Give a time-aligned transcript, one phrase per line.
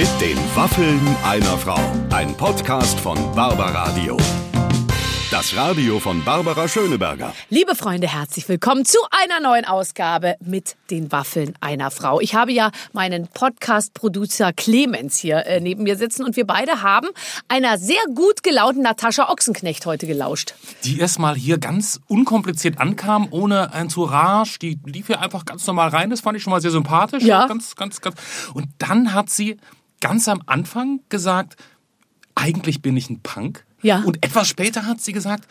[0.00, 1.78] Mit den Waffeln einer Frau.
[2.08, 4.16] Ein Podcast von Barbaradio.
[5.30, 7.34] Das Radio von Barbara Schöneberger.
[7.50, 12.18] Liebe Freunde, herzlich willkommen zu einer neuen Ausgabe mit den Waffeln einer Frau.
[12.18, 17.08] Ich habe ja meinen Podcast-Producer Clemens hier äh, neben mir sitzen und wir beide haben
[17.48, 20.54] einer sehr gut gelaunten Natascha Ochsenknecht heute gelauscht.
[20.84, 24.58] Die erstmal hier ganz unkompliziert ankam, ohne ein Tourage.
[24.62, 26.08] Die lief hier einfach ganz normal rein.
[26.08, 27.22] Das fand ich schon mal sehr sympathisch.
[27.22, 27.46] Ja.
[27.46, 28.16] Ganz, ganz, ganz.
[28.54, 29.58] Und dann hat sie
[30.00, 31.56] ganz am Anfang gesagt,
[32.34, 33.64] eigentlich bin ich ein Punk.
[33.82, 34.02] Ja.
[34.02, 35.46] Und etwas später hat sie gesagt,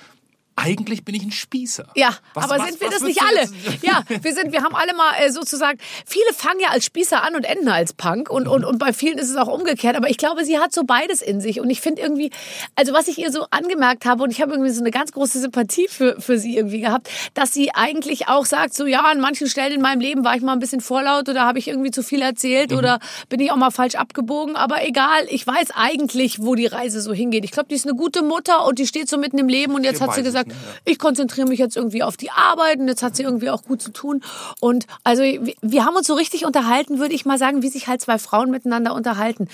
[0.59, 1.87] eigentlich bin ich ein Spießer.
[1.95, 3.41] Ja, Was- aber was- sind wir das nicht alle?
[3.41, 7.23] jetzt- Ja, wir sind, wir haben alle mal äh, sozusagen, viele fangen ja als Spießer
[7.23, 10.09] an und enden als Punk und, und, und bei vielen ist es auch umgekehrt, aber
[10.09, 12.31] ich glaube, sie hat so beides in sich und ich finde irgendwie,
[12.75, 15.39] also was ich ihr so angemerkt habe und ich habe irgendwie so eine ganz große
[15.39, 19.47] Sympathie für, für sie irgendwie gehabt, dass sie eigentlich auch sagt, so ja, an manchen
[19.47, 22.03] Stellen in meinem Leben war ich mal ein bisschen vorlaut oder habe ich irgendwie zu
[22.03, 26.55] viel erzählt oder bin ich auch mal falsch abgebogen, aber egal, ich weiß eigentlich, wo
[26.55, 27.43] die Reise so hingeht.
[27.45, 29.83] Ich glaube, die ist eine gute Mutter und die steht so mitten im Leben und
[29.83, 30.48] jetzt Ihr hat sie gesagt?
[30.49, 30.55] Ja.
[30.85, 33.81] ich konzentriere mich jetzt irgendwie auf die Arbeit und jetzt hat sie irgendwie auch gut
[33.81, 34.21] zu tun.
[34.59, 37.87] Und also wir- wir haben uns so richtig unterhalten, würde ich mal sagen, wie sich
[37.87, 39.47] halt zwei Frauen miteinander unterhalten.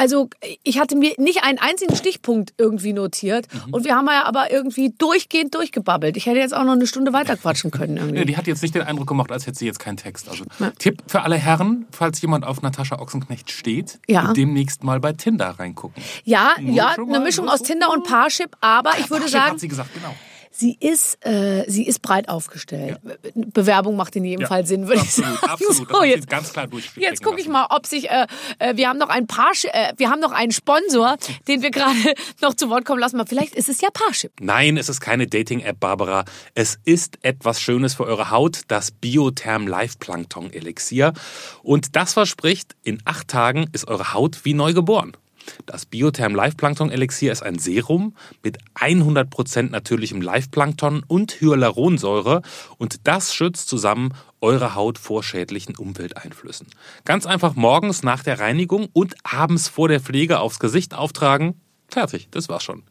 [0.00, 0.30] Also
[0.64, 3.74] ich hatte mir nicht einen einzigen Stichpunkt irgendwie notiert Mhm.
[3.74, 6.16] und wir haben ja aber irgendwie durchgehend durchgebabbelt.
[6.16, 8.24] Ich hätte jetzt auch noch eine Stunde weiter quatschen können irgendwie.
[8.24, 10.30] die hat jetzt nicht den Eindruck gemacht, als hätte sie jetzt keinen Text.
[10.30, 10.70] Also Ja.
[10.78, 14.32] Tipp für alle Herren, falls jemand auf Natascha Ochsenknecht steht, Ja.
[14.32, 16.02] demnächst mal bei Tinder reingucken.
[16.24, 17.60] Ja, Nur ja, eine Mischung aus.
[17.60, 20.14] Tinder und Parship, aber ich würde Parship sagen, hat sie gesagt, genau.
[20.52, 22.98] Sie ist, äh, sie ist breit aufgestellt.
[23.34, 25.38] Bewerbung macht in jedem Ja, Fall Sinn, würde ich sagen.
[25.42, 25.88] absolut.
[25.88, 28.26] So, jetzt, ganz klar jetzt gucke ich mal, ob sich, äh,
[28.58, 31.16] äh, wir haben noch ein paar, äh, wir haben noch einen Sponsor,
[31.48, 31.96] den wir gerade
[32.42, 33.16] noch zu Wort kommen lassen.
[33.16, 34.32] Mal, vielleicht ist es ja Parship.
[34.40, 36.24] Nein, es ist keine Dating-App, Barbara.
[36.54, 41.12] Es ist etwas Schönes für eure Haut, das Biotherm Life Plankton Elixier.
[41.62, 45.16] Und das verspricht, in acht Tagen ist eure Haut wie neu geboren.
[45.66, 52.42] Das Biotherm Life Plankton Elixier ist ein Serum mit 100% natürlichem Live-Plankton und Hyaluronsäure
[52.78, 56.68] und das schützt zusammen eure Haut vor schädlichen Umwelteinflüssen.
[57.04, 61.60] Ganz einfach morgens nach der Reinigung und abends vor der Pflege aufs Gesicht auftragen
[61.90, 62.84] Fertig, das war's schon.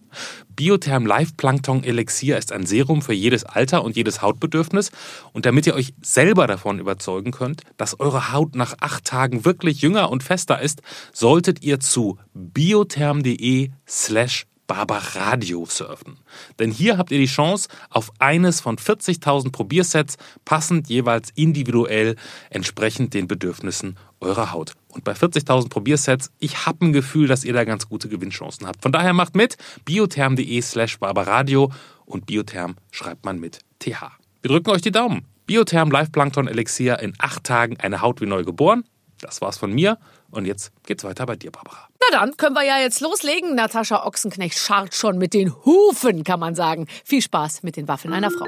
[0.55, 4.91] Biotherm Life Plankton Elixier ist ein Serum für jedes Alter und jedes Hautbedürfnis.
[5.31, 9.81] Und damit ihr euch selber davon überzeugen könnt, dass eure Haut nach acht Tagen wirklich
[9.81, 10.81] jünger und fester ist,
[11.13, 16.19] solltet ihr zu biotherm.de slash Barbaradio surfen.
[16.59, 22.15] Denn hier habt ihr die Chance auf eines von 40.000 Probiersets, passend jeweils individuell
[22.51, 24.73] entsprechend den Bedürfnissen eurer Haut.
[24.89, 28.83] Und bei 40.000 Probiersets, ich habe ein Gefühl, dass ihr da ganz gute Gewinnchancen habt.
[28.83, 31.71] Von daher macht mit biotherm.de slash Barbaradio
[32.05, 34.19] und Biotherm schreibt man mit TH.
[34.43, 35.25] Wir drücken euch die Daumen.
[35.47, 38.83] Biotherm Live Plankton Elixier in acht Tagen eine Haut wie neu geboren.
[39.19, 39.97] Das war's von mir.
[40.31, 41.87] Und jetzt geht's weiter bei dir, Barbara.
[41.99, 43.55] Na dann können wir ja jetzt loslegen.
[43.55, 46.87] Natascha Ochsenknecht scharrt schon mit den Hufen, kann man sagen.
[47.03, 48.45] Viel Spaß mit den Waffeln einer Frau.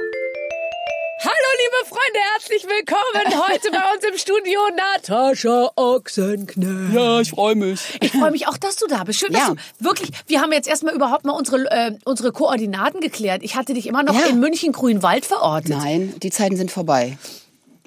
[1.23, 6.93] Hallo liebe Freunde, herzlich willkommen heute bei uns im Studio Natascha Ochsenknecht.
[6.93, 7.79] Ja, ich freue mich.
[8.01, 9.19] Ich freue mich auch, dass du da bist.
[9.19, 9.39] Schön, Ja.
[9.39, 10.11] dass du wirklich.
[10.27, 13.43] Wir haben jetzt erstmal überhaupt mal unsere äh, unsere Koordinaten geklärt.
[13.43, 14.27] Ich hatte dich immer noch Ja.
[14.27, 15.69] in München Grünwald verortet.
[15.77, 17.17] Nein, die Zeiten sind vorbei.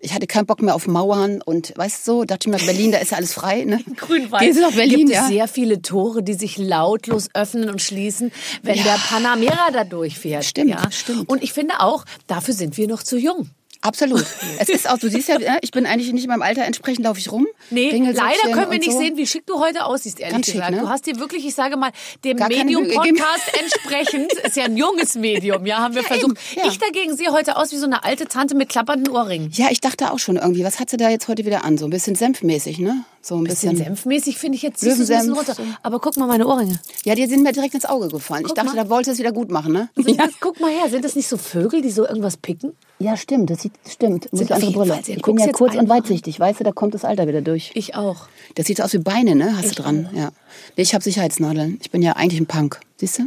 [0.04, 2.92] Ich hatte keinen Bock mehr auf Mauern und weißt du, so, dachte ich mir, Berlin,
[2.92, 3.64] da ist ja alles frei.
[3.64, 3.80] Ne?
[3.96, 4.42] Grünwald.
[4.42, 5.26] Gehen Sie nach Berlin, gibt es ja.
[5.28, 8.30] sehr viele Tore, die sich lautlos öffnen und schließen,
[8.62, 8.82] wenn Ja.
[8.84, 10.44] der Panamera da durchfährt.
[10.44, 10.90] Stimmt, ja.
[10.90, 11.26] stimmt.
[11.28, 13.48] Und ich finde auch, dafür sind wir noch zu jung.
[13.84, 14.24] Absolut.
[14.58, 17.18] Es ist auch, du siehst ja, ich bin eigentlich nicht in meinem Alter, entsprechend laufe
[17.18, 17.46] ich rum.
[17.70, 18.98] Nee, leider können wir nicht so.
[18.98, 20.70] sehen, wie schick du heute aussiehst, ehrlich Ganz schick, gesagt.
[20.72, 20.80] ne?
[20.80, 21.90] Du hast dir wirklich, ich sage mal,
[22.24, 26.24] dem Medium-Podcast entsprechend, ist ja ein junges Medium, ja, haben wir versucht.
[26.24, 26.68] eben, ja.
[26.68, 29.50] Ich dagegen sehe heute aus wie so eine alte Tante mit klappernden Ohrringen.
[29.52, 31.76] Ja, ich dachte auch schon irgendwie, was hat sie da jetzt heute wieder an?
[31.76, 33.04] So ein bisschen senfmäßig, ne?
[33.20, 33.86] So ein Bisschen bisschen.
[33.86, 35.56] senfmäßig finde ich jetzt du ein bisschen runter.
[35.82, 36.78] Aber guck mal meine Ohrringe.
[37.04, 38.42] Ja, die sind mir direkt ins Auge gefallen.
[38.42, 38.84] ich Guck dachte, mal.
[38.84, 39.88] da wollte es wieder gut machen, ne?
[39.96, 42.76] Sind das, guck mal her, sind das nicht so Vögel, die so irgendwas picken?
[43.04, 44.32] Ja, stimmt, das sieht, stimmt.
[44.32, 44.94] Muss Sind ich andere Brille.
[44.94, 47.28] Fall sehr- Ich bin ja jetzt kurz und weitsichtig, weißt du, da kommt das Alter
[47.28, 47.70] wieder durch.
[47.74, 48.28] Ich auch.
[48.54, 49.56] Das sieht aus wie Beine, ne?
[49.58, 50.30] Hast du dran, ja.
[50.76, 51.78] Nee, ich habe Sicherheitsnadeln.
[51.82, 52.80] Ich bin ja eigentlich ein Punk.
[52.96, 53.24] Siehst du?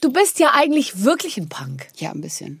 [0.00, 1.86] Du bist ja eigentlich wirklich ein Punk.
[1.98, 2.60] Ja, ein bisschen.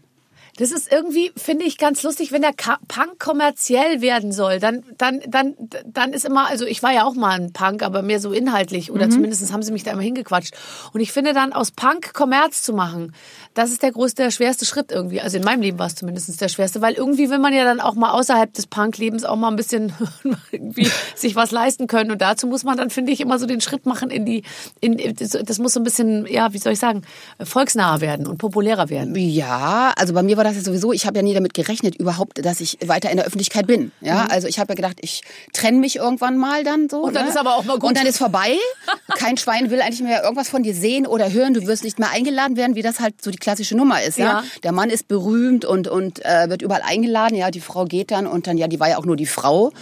[0.56, 4.84] Das ist irgendwie, finde ich, ganz lustig, wenn der Ka Punk kommerziell werden soll, dann,
[4.98, 8.20] dann, dann, dann ist immer, also ich war ja auch mal ein Punk, aber mehr
[8.20, 10.54] so inhaltlich oder zumindest haben sie mich da immer hingequatscht.
[10.92, 13.12] Und ich finde dann aus Punk Kommerz zu machen,
[13.54, 15.20] das ist der größte, der schwerste Schritt irgendwie.
[15.20, 17.80] Also in meinem Leben war es zumindest der schwerste, weil irgendwie will man ja dann
[17.80, 19.92] auch mal außerhalb des Punk-Lebens auch mal ein bisschen
[20.50, 22.10] irgendwie sich was leisten können.
[22.10, 24.42] Und dazu muss man dann, finde ich, immer so den Schritt machen in die,
[24.80, 27.02] in, das, muss so ein bisschen, ja, wie soll ich sagen,
[27.40, 29.14] volksnaher werden und populärer werden.
[29.14, 32.44] Ja, also bei mir war das ja sowieso, ich habe ja nie damit gerechnet überhaupt,
[32.44, 33.92] dass ich weiter in der Öffentlichkeit bin.
[34.00, 35.22] Ja, also ich habe ja gedacht, ich
[35.52, 36.98] trenne mich irgendwann mal dann so.
[36.98, 37.04] Mhm.
[37.04, 37.30] Und dann ne?
[37.30, 37.90] ist aber auch mal gut.
[37.90, 38.56] Und dann ist vorbei.
[39.16, 41.54] Kein Schwein will eigentlich mehr irgendwas von dir sehen oder hören.
[41.54, 44.18] Du wirst nicht mehr eingeladen werden, wie das halt so die klassische Nummer ist.
[44.18, 44.44] Ja, Ja.
[44.62, 47.36] der Mann ist berühmt und und äh, wird überall eingeladen.
[47.36, 49.72] Ja, die Frau geht dann und dann ja, die war ja auch nur die Frau.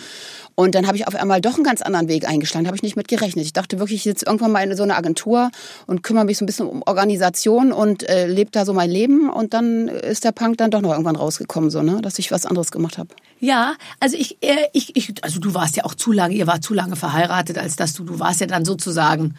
[0.54, 2.66] Und dann habe ich auf einmal doch einen ganz anderen Weg eingeschlagen.
[2.66, 3.46] Habe ich nicht mit gerechnet.
[3.46, 5.50] Ich dachte wirklich, ich sitze irgendwann mal in so einer Agentur
[5.86, 9.30] und kümmere mich so ein bisschen um Organisation und äh, lebe da so mein Leben.
[9.30, 12.44] Und dann ist der Punk dann doch noch irgendwann rausgekommen, so ne, dass ich was
[12.44, 13.08] anderes gemacht habe.
[13.40, 16.62] Ja, also ich, äh, ich, ich, also du warst ja auch zu lange, ihr wart
[16.62, 19.36] zu lange verheiratet, als dass du, du warst ja dann sozusagen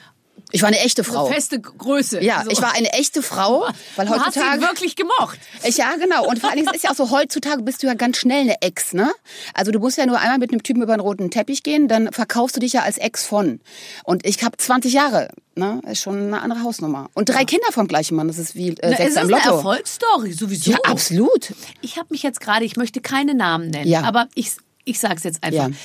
[0.56, 1.26] Ich war eine echte eine Frau.
[1.26, 2.24] feste Größe.
[2.24, 2.52] Ja, So.
[2.52, 5.40] ich war eine echte Frau, weil du hast ihn heutzutage wirklich gemocht.
[5.64, 6.28] Ich, ja, genau.
[6.28, 8.62] Und vor allen Dingen ist ja auch so, heutzutage bist du ja ganz schnell eine
[8.62, 9.12] Ex, ne?
[9.56, 12.12] Also du musst ja nur einmal mit einem Typen über den roten Teppich gehen, dann
[12.14, 13.62] verkaufst du dich ja als Ex von.
[14.04, 15.82] Und ich habe 20 Jahre, ne?
[15.90, 17.10] Ist schon eine andere Hausnummer.
[17.16, 19.22] Und drei Kinder vom gleichen Mann, das ist wie äh, Na, es sechs ist im
[19.24, 19.56] eine Lotto.
[19.58, 20.72] Erfolgsstory, sowieso.
[20.72, 21.54] Ja, absolut.
[21.82, 24.02] Ich habe mich jetzt gerade, ich möchte keine Namen nennen, Ja.
[24.04, 24.52] aber ich,
[24.86, 25.70] ich sage es jetzt einfach.
[25.70, 25.76] Ja.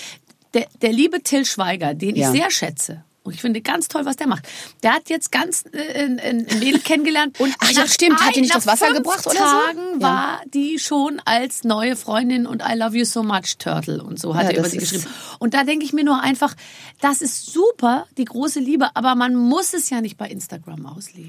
[0.53, 2.33] Der, der liebe Till Schweiger, den Ja.
[2.33, 4.49] ich sehr schätze, und ich finde ganz toll, was der macht.
[4.83, 8.21] Der hat jetzt ganz äh, ein, ein Mädel kennengelernt und Ach ja, stimmt.
[8.21, 9.41] Hat die nicht das Wasser gebracht oder so?
[9.43, 10.07] Tagen Ja.
[10.07, 14.35] war die schon als neue Freundin und I love you so much Turtle und so
[14.35, 15.05] hat Ja, er über sie geschrieben.
[15.39, 16.55] Und da denke ich mir nur einfach,
[17.01, 21.29] das ist super, die große Liebe, aber man muss es ja nicht bei Instagram ausleben.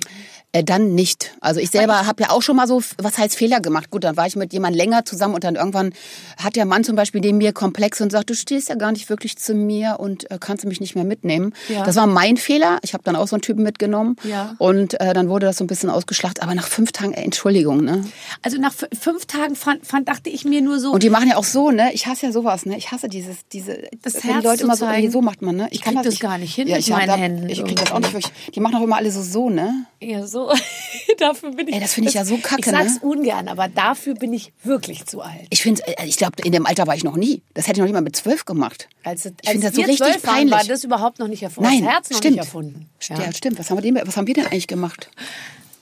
[0.52, 1.36] Äh, dann nicht.
[1.42, 3.92] Also ich selber habe ja auch schon mal so, was heißt Fehler gemacht.
[3.92, 5.94] Gut, dann war ich mit jemand länger zusammen und dann irgendwann
[6.42, 9.10] hat der Mann zum Beispiel neben mir Komplex und sagt, du stehst ja gar nicht
[9.10, 11.54] wirklich zu mir und äh, kannst du mich nicht mehr mitnehmen.
[11.68, 11.79] Ja.
[11.86, 12.80] Das war mein Fehler.
[12.84, 14.56] Ich habe dann auch so einen Typen mitgenommen Ja.
[14.58, 16.44] und äh, dann wurde das so ein bisschen ausgeschlachtet.
[16.44, 18.04] Aber nach fünf Tagen, ey, Entschuldigung, ne?
[18.42, 21.38] Also nach fünf Tagen fand, fand, dachte ich mir nur so, Und die machen ja
[21.38, 21.92] auch so, ne?
[21.94, 22.78] Ich hasse ja sowas, ne?
[22.78, 25.68] Ich hasse dieses, diese, Das wenn Herz die Leute immer so, so macht man, ne?
[25.72, 27.76] Ich krieg das gar nicht hin ja, mit ich hab meinen da, Händen Ich krieg
[27.80, 28.32] das auch nicht wirklich.
[28.54, 29.86] Die machen auch immer alle so so, ne?
[30.02, 30.52] Ja, so.
[31.18, 31.74] dafür bin ich.
[31.74, 33.10] Ey, das finde ich ja so kacke, Ich sag's ne?
[33.10, 35.46] ungern, aber dafür bin ich wirklich zu alt.
[35.50, 37.42] Ich finde, ich glaube, in dem Alter war ich noch nie.
[37.54, 38.88] Das hätte ich noch nicht mal mit zwölf gemacht.
[39.04, 40.54] Als, ich finde das so richtig waren, peinlich.
[40.54, 41.70] war das überhaupt noch nicht erfunden.
[41.70, 42.36] Nein, das Herz noch stimmt.
[42.38, 42.90] nicht erfunden.
[43.02, 43.32] Ja.
[43.34, 43.60] stimmt.
[43.60, 45.10] Was haben, wir denn, was haben wir denn eigentlich gemacht?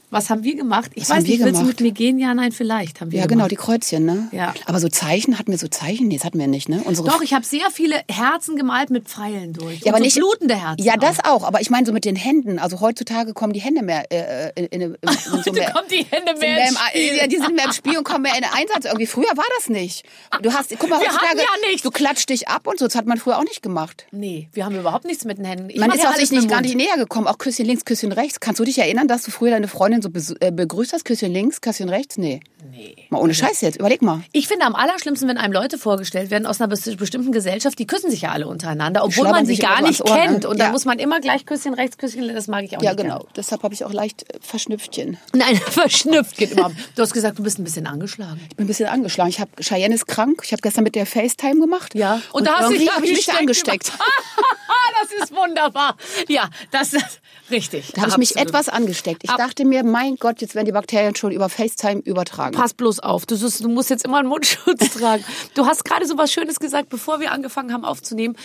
[0.09, 0.92] Was haben wir gemacht?
[0.95, 2.18] Ich Was weiß nicht, wir willst du mit mir gehen?
[2.18, 3.38] Ja, nein, vielleicht haben wir Ja, gemacht.
[3.39, 4.30] genau, die Kreuzchen, ne?
[4.31, 4.54] Ja.
[4.65, 6.07] Aber so Zeichen, hatten wir so Zeichen?
[6.07, 6.81] Nee, das hatten wir nicht, ne?
[6.86, 9.81] Unsere Doch, ich habe sehr viele Herzen gemalt mit Pfeilen durch.
[9.81, 10.81] ja, aber Und nicht so blutende Herzen.
[10.86, 11.44] Ja, das auch.
[11.44, 12.57] Aber ich meine so mit den Händen.
[12.57, 15.88] Also heutzutage kommen die Hände mehr äh, in, in, in, in so Heute mehr, kommen
[15.92, 17.18] die Hände mehr mehr im, Spiel.
[17.18, 18.86] ja, die sind mehr im Spiel und kommen mehr in den Einsatz.
[18.86, 20.06] Irgendwie früher war das nicht.
[20.42, 21.81] Du hast, guck mal, heutzutage, ja nichts.
[21.81, 22.86] du klatscht dich ab und so.
[22.86, 24.06] Das hat man früher auch nicht gemacht.
[24.12, 25.69] Nee, wir haben überhaupt nichts mit den Händen.
[25.69, 27.27] Ich Man ist auch sich nicht gar nicht näher gekommen.
[27.27, 28.39] Auch Küsschen links, Küsschen rechts.
[28.39, 31.06] Kannst du dich erinnern, dass du früher deine Freundin so bes- äh, begrüßt hast?
[31.06, 32.18] Küsschen links, Küsschen rechts?
[32.18, 32.40] Nee.
[32.72, 32.96] Nee.
[33.10, 33.78] Mal ohne Scheiß jetzt.
[33.80, 34.22] Überleg mal.
[34.34, 37.88] Ich finde am allerschlimmsten, wenn einem Leute vorgestellt werden aus einer bes- bestimmten Gesellschaft, die
[37.88, 40.22] küssen sich ja alle untereinander, obwohl schlabbern man sie sich gar nicht Ohr, ne?
[40.24, 40.46] kennt.
[40.46, 40.72] Und dann Ja.
[40.72, 43.04] muss man immer gleich Küsschen rechts, Küsschen links, das mag ich auch Ja, nicht.
[43.04, 43.26] genau.
[43.36, 45.18] Deshalb habe ich auch leicht äh, Verschnüpftchen.
[45.34, 46.72] Nein, verschnüpft geht immer.
[46.96, 48.40] Du hast gesagt, du bist ein bisschen angeschlagen.
[48.50, 49.30] Ich bin ein bisschen angeschlagen.
[49.30, 50.42] Ich habe Cheyenne ist krank.
[50.44, 51.96] Ich habe gestern mit der FaceTime gemacht.
[51.96, 52.22] Ja.
[52.34, 53.92] Und, da hast du dich habe ich mich angesteckt.
[55.02, 55.96] das ist wunderbar.
[56.28, 57.20] Ja, das ist
[57.52, 57.92] richtig.
[57.94, 59.24] Da habe ich mich etwas angesteckt.
[59.24, 62.56] Ich Ab- dachte mir, mein Gott, jetzt werden die Bakterien schon über FaceTime übertragen.
[62.56, 65.24] Pass bloß auf, du, du musst jetzt immer einen Mundschutz tragen.
[65.54, 68.36] Du hast gerade so was Schönes gesagt, bevor wir angefangen haben aufzunehmen.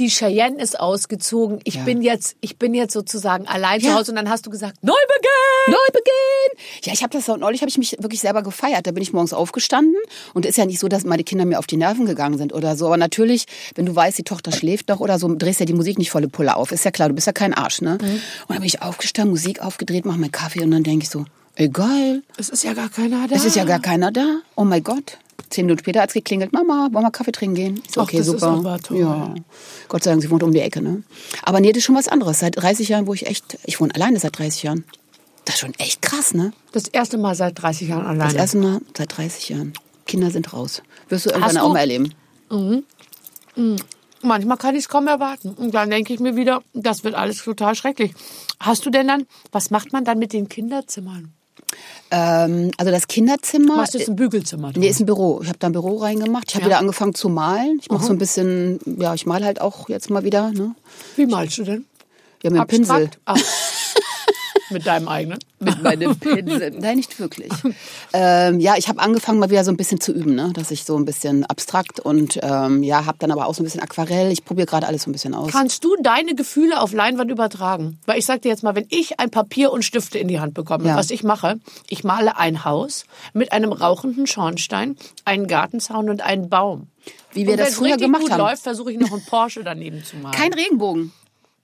[0.00, 1.60] Die Cheyenne ist ausgezogen.
[1.64, 1.84] Ich Ja.
[1.84, 3.94] bin jetzt, ich bin jetzt sozusagen allein zu Ja.
[3.96, 5.66] Hause und dann hast du gesagt, Neubeginn!
[5.66, 6.58] Neubeginn!
[6.84, 8.86] Ja, ich habe das so neulich habe ich mich wirklich selber gefeiert.
[8.86, 9.94] Da bin ich morgens aufgestanden
[10.34, 12.76] und ist ja nicht so, dass meine Kinder mir auf die Nerven gegangen sind oder
[12.76, 12.86] so.
[12.86, 13.44] Aber natürlich,
[13.74, 16.28] wenn du weißt, die Tochter schläft noch oder so, drehst ja die Musik nicht volle
[16.28, 16.72] Pulle auf.
[16.72, 17.92] Ist ja klar, du bist ja kein Arsch, ne?
[18.00, 18.00] Und
[18.48, 22.22] dann bin ich aufgestanden, Musik aufgedreht, mach meinen Kaffee und dann denke ich so, egal,
[22.38, 23.34] Es ist ja gar keiner da.
[23.36, 24.38] es ist ja gar keiner da.
[24.56, 25.18] Oh mein Gott.
[25.50, 27.82] Zehn Minuten später hat es geklingelt, Mama, wollen wir Kaffee trinken gehen?
[27.92, 28.78] So, Ach, okay, das ist super.
[28.94, 29.34] Ja.
[29.88, 31.02] Gott sei Dank, sie wohnt um die Ecke, ne?
[31.42, 32.38] Aber nee, das ist schon was anderes.
[32.38, 34.84] Seit 30 Jahren, wo ich echt, ich wohne alleine seit 30 Jahren.
[35.44, 36.52] Das ist schon echt krass, ne?
[36.72, 38.38] Das erste Mal seit 30 Jahren Das alleine.
[38.38, 39.72] erste Mal seit 30 Jahren.
[40.06, 40.82] Kinder sind raus.
[41.08, 42.14] Wirst du irgendwann Hast auch du- mal erleben.
[44.22, 45.50] Manchmal kann ich es kaum erwarten.
[45.50, 48.12] Und dann denke ich mir wieder, das wird alles total schrecklich.
[48.60, 51.32] Hast du denn dann, was macht man dann mit den Kinderzimmern?
[52.10, 53.76] Ähm, also das Kinderzimmer.
[53.76, 54.72] Machst du jetzt ein Bügelzimmer?
[54.74, 55.40] Nee, ist ein Büro.
[55.42, 56.46] Ich habe da ein Büro reingemacht.
[56.48, 56.68] Ich habe Ja.
[56.70, 57.78] wieder angefangen zu malen.
[57.80, 60.74] Ich mache so ein bisschen, ja, ich mal halt auch jetzt mal wieder, ne?
[61.16, 61.84] Wie malst du denn?
[62.42, 63.10] Ja, mit dem Pinsel.
[63.24, 63.69] Abstrakt?
[64.70, 65.38] Mit deinem eigenen?
[65.62, 66.70] mit meinem Pinsel.
[66.78, 67.50] Nein, nicht wirklich.
[68.14, 70.52] ähm, ja, ich habe angefangen mal wieder so ein bisschen zu üben, ne?
[70.54, 73.64] dass ich so ein bisschen abstrakt und ähm, ja, habe dann aber auch so ein
[73.64, 74.32] bisschen Aquarell.
[74.32, 75.50] Ich probiere gerade alles so ein bisschen aus.
[75.52, 77.98] Kannst du deine Gefühle auf Leinwand übertragen?
[78.06, 80.54] Weil ich sag dir jetzt mal, wenn ich ein Papier und Stifte in die Hand
[80.54, 80.96] bekomme, Ja.
[80.96, 84.96] was ich mache, ich male ein Haus mit einem rauchenden Schornstein,
[85.26, 86.86] einen Gartenzaun und einen Baum.
[87.32, 88.40] Wie wir und das früher richtig gemacht gut haben.
[88.40, 90.34] läuft, versuche ich noch einen Porsche daneben zu malen.
[90.36, 91.12] Kein Regenbogen.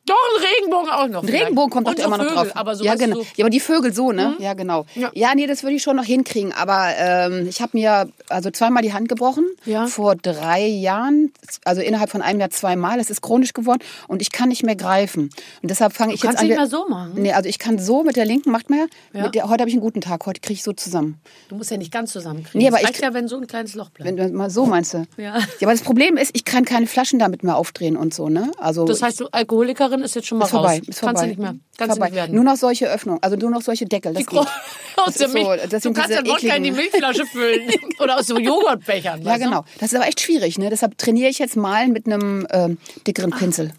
[0.07, 1.23] Doch, ein Regenbogen auch noch.
[1.23, 2.57] Ein Regenbogen kommt doch Und so immer noch Vögel, drauf.
[2.57, 3.17] Aber so ja, du, genau.
[3.17, 4.37] so- Ja, aber die Vögel so, ne?
[4.39, 4.87] Ja, genau.
[4.95, 5.11] Ja.
[5.15, 5.35] Ja.
[5.35, 6.53] nee, das würde ich schon noch hinkriegen.
[6.53, 9.47] Aber ähm, ich habe mir also zweimal die Hand gebrochen.
[9.65, 9.87] Ja.
[9.87, 11.33] Vor drei Jahren.
[11.65, 12.99] Also innerhalb von einem Jahr zweimal.
[12.99, 13.81] Das ist chronisch geworden.
[14.09, 15.31] Und ich kann nicht mehr greifen.
[15.63, 16.47] Und deshalb fange ich jetzt kannst an.
[16.47, 17.13] nicht wir- mehr so machen?
[17.17, 18.87] Nee, also ich kann so mit der linken, macht mehr.
[19.13, 19.29] Ja.
[19.29, 20.25] Der, heute habe ich einen guten Tag.
[20.27, 21.21] Heute kriege ich so zusammen.
[21.49, 22.61] Du musst ja nicht ganz zusammenkriegen.
[22.61, 24.07] Nee, aber Es ich- ja, wenn so ein kleines Loch bleibt.
[24.09, 24.99] Wenn du mal so meinst du.
[25.17, 25.39] Ja.
[25.39, 25.43] ja.
[25.63, 28.53] Aber das Problem ist, ich kann keine Flaschen damit mehr aufdrehen und so, ne?
[28.59, 30.89] Also Das heißt, du Alkoholikerin ist jetzt schon mal ist vorbei, raus.
[30.89, 31.13] ist vorbei.
[31.13, 31.55] Kannst du nicht mehr.
[31.79, 32.07] Kannst vorbei.
[32.07, 32.35] nicht werden.
[32.35, 34.15] Nur noch solche Öffnungen, also nur noch solche Deckel.
[34.15, 34.39] Das geht.
[34.39, 34.49] aus
[35.07, 35.47] Das der Milch.
[35.47, 37.71] so- das du kannst den Wodka in die Milchflasche füllen.
[38.01, 39.23] Oder aus so Joghurtbechern.
[39.23, 39.65] Ja, genau.
[39.79, 40.71] Das ist aber echt schwierig, ne?
[40.71, 43.73] Deshalb trainiere ich jetzt mal mit einem ähm, dickeren Pinsel.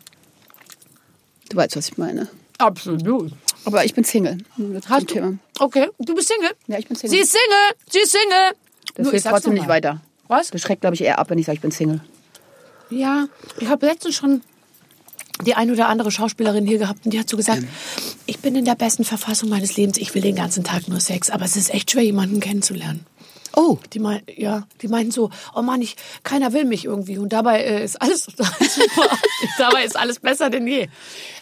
[1.50, 2.28] Du weißt, was ich meine.
[2.58, 3.32] Absolut.
[3.66, 4.38] Aber ich bin Single.
[4.90, 5.14] Hast du?
[5.14, 5.34] Thema.
[5.60, 6.52] Okay, du bist Single?
[6.68, 7.16] Ja, ich bin Single.
[7.18, 7.76] Sie ist Single!
[7.90, 8.54] Sie ist Single!
[8.96, 10.02] Das Nur, sag's trotzdem nicht weiter.
[10.28, 10.50] Was?
[10.52, 12.02] Das schreckt, glaube ich, eher ab, wenn ich sage, ich bin Single.
[12.90, 13.28] Ja,
[13.60, 14.42] ich habe letztens schon
[15.46, 17.64] die ein oder andere Schauspielerin hier gehabt und die hat so gesagt,
[18.26, 21.30] ich bin in der besten Verfassung meines Lebens, ich will den ganzen Tag nur Sex,
[21.30, 23.06] aber es ist echt schwer, jemanden kennenzulernen.
[23.56, 27.34] Oh, Die meinen, ja, die meinten so, oh Mann, ich, keiner will mich irgendwie und
[27.34, 28.48] dabei äh, ist alles super.
[29.58, 30.90] dabei ist alles besser denn je.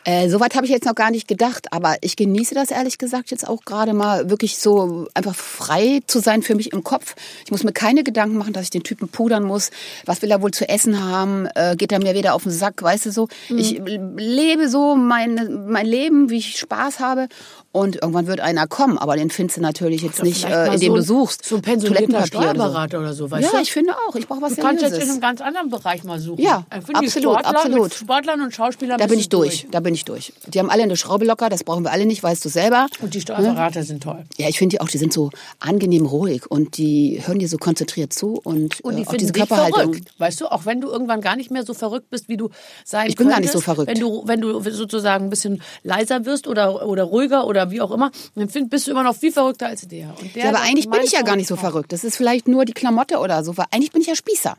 [0.05, 3.31] Äh, Soweit habe ich jetzt noch gar nicht gedacht, aber ich genieße das ehrlich gesagt
[3.31, 7.15] jetzt auch gerade mal wirklich so einfach frei zu sein für mich im Kopf.
[7.43, 9.71] Ich muss mir keine Gedanken machen, dass ich den Typen pudern muss.
[10.05, 11.47] Was will er wohl zu essen haben?
[11.55, 12.83] Äh, geht er mir wieder auf den Sack?
[12.83, 13.27] Weißt du so?
[13.49, 13.57] Mhm.
[13.57, 13.81] Ich
[14.15, 17.27] lebe so mein, mein Leben, wie ich Spaß habe.
[17.71, 20.95] Und irgendwann wird einer kommen, aber den findest du natürlich jetzt nicht, äh, indem so
[20.95, 21.43] du suchst.
[21.43, 22.53] So ein pensionierter Toilettenpapier oder so.
[22.55, 23.63] Steuerberater oder so, weißt Ja, du?
[23.63, 24.15] ich finde auch.
[24.15, 26.41] Ich brauche was Du kannst jetzt in einem ganz anderen Bereich mal suchen.
[26.41, 27.93] Ja, absolut, Sportler, absolut.
[27.93, 29.67] Sportlern und Schauspielern Da bin ich durch.
[29.71, 30.33] Da bin ich durch.
[30.47, 32.87] Die haben alle eine Schraube locker, das brauchen wir alle nicht, weißt du selber.
[33.01, 34.23] Und die Steuerberater sind toll.
[34.37, 37.57] Ja, ich finde die auch, die sind so angenehm ruhig und die hören dir so
[37.57, 39.93] konzentriert zu und, Und die äh, auch diese Körperhaltung.
[39.93, 40.11] verrückt.
[40.17, 42.49] Weißt du, auch wenn du irgendwann gar nicht mehr so verrückt bist, wie du
[42.83, 43.89] sein Ich bin gar nicht könntest, so verrückt.
[43.89, 47.91] Wenn du, wenn du sozusagen ein bisschen leiser wirst oder, oder ruhiger oder wie auch
[47.91, 50.13] immer, dann find, bist du immer noch viel verrückter als der.
[50.35, 51.91] Der Ja, aber eigentlich bin ich ja gar nicht so verrückt.
[51.91, 54.55] Das ist vielleicht nur die Klamotte oder so, weil eigentlich bin ich ja Spießer.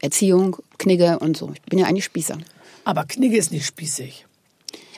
[0.00, 1.50] Erziehung, Knigge und so.
[1.54, 2.38] Ich bin ja eigentlich Spießer.
[2.84, 4.26] Aber Knigge ist nicht spießig.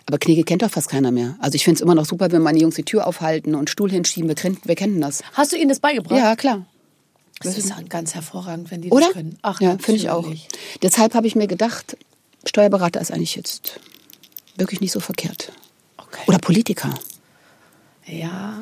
[0.06, 1.36] Aber Knigge kennt doch fast keiner mehr.
[1.40, 3.90] Also ich finde es immer noch super, wenn meine Jungs die Tür aufhalten und Stuhl
[3.90, 4.28] hinschieben.
[4.28, 5.22] Wir kennen, wir kennen das.
[5.32, 6.18] Hast du ihnen das beigebracht?
[6.18, 6.64] Ja, klar.
[7.40, 9.06] Das ist ganz hervorragend, wenn die Oder?
[9.06, 9.38] das können.
[9.42, 10.26] Ach, ja, finde ich auch.
[10.82, 11.96] Deshalb habe ich mir gedacht,
[12.46, 13.80] Steuerberater ist eigentlich jetzt
[14.56, 15.52] wirklich nicht so verkehrt.
[15.98, 16.22] Okay.
[16.26, 16.94] Oder Politiker.
[18.06, 18.58] Ja.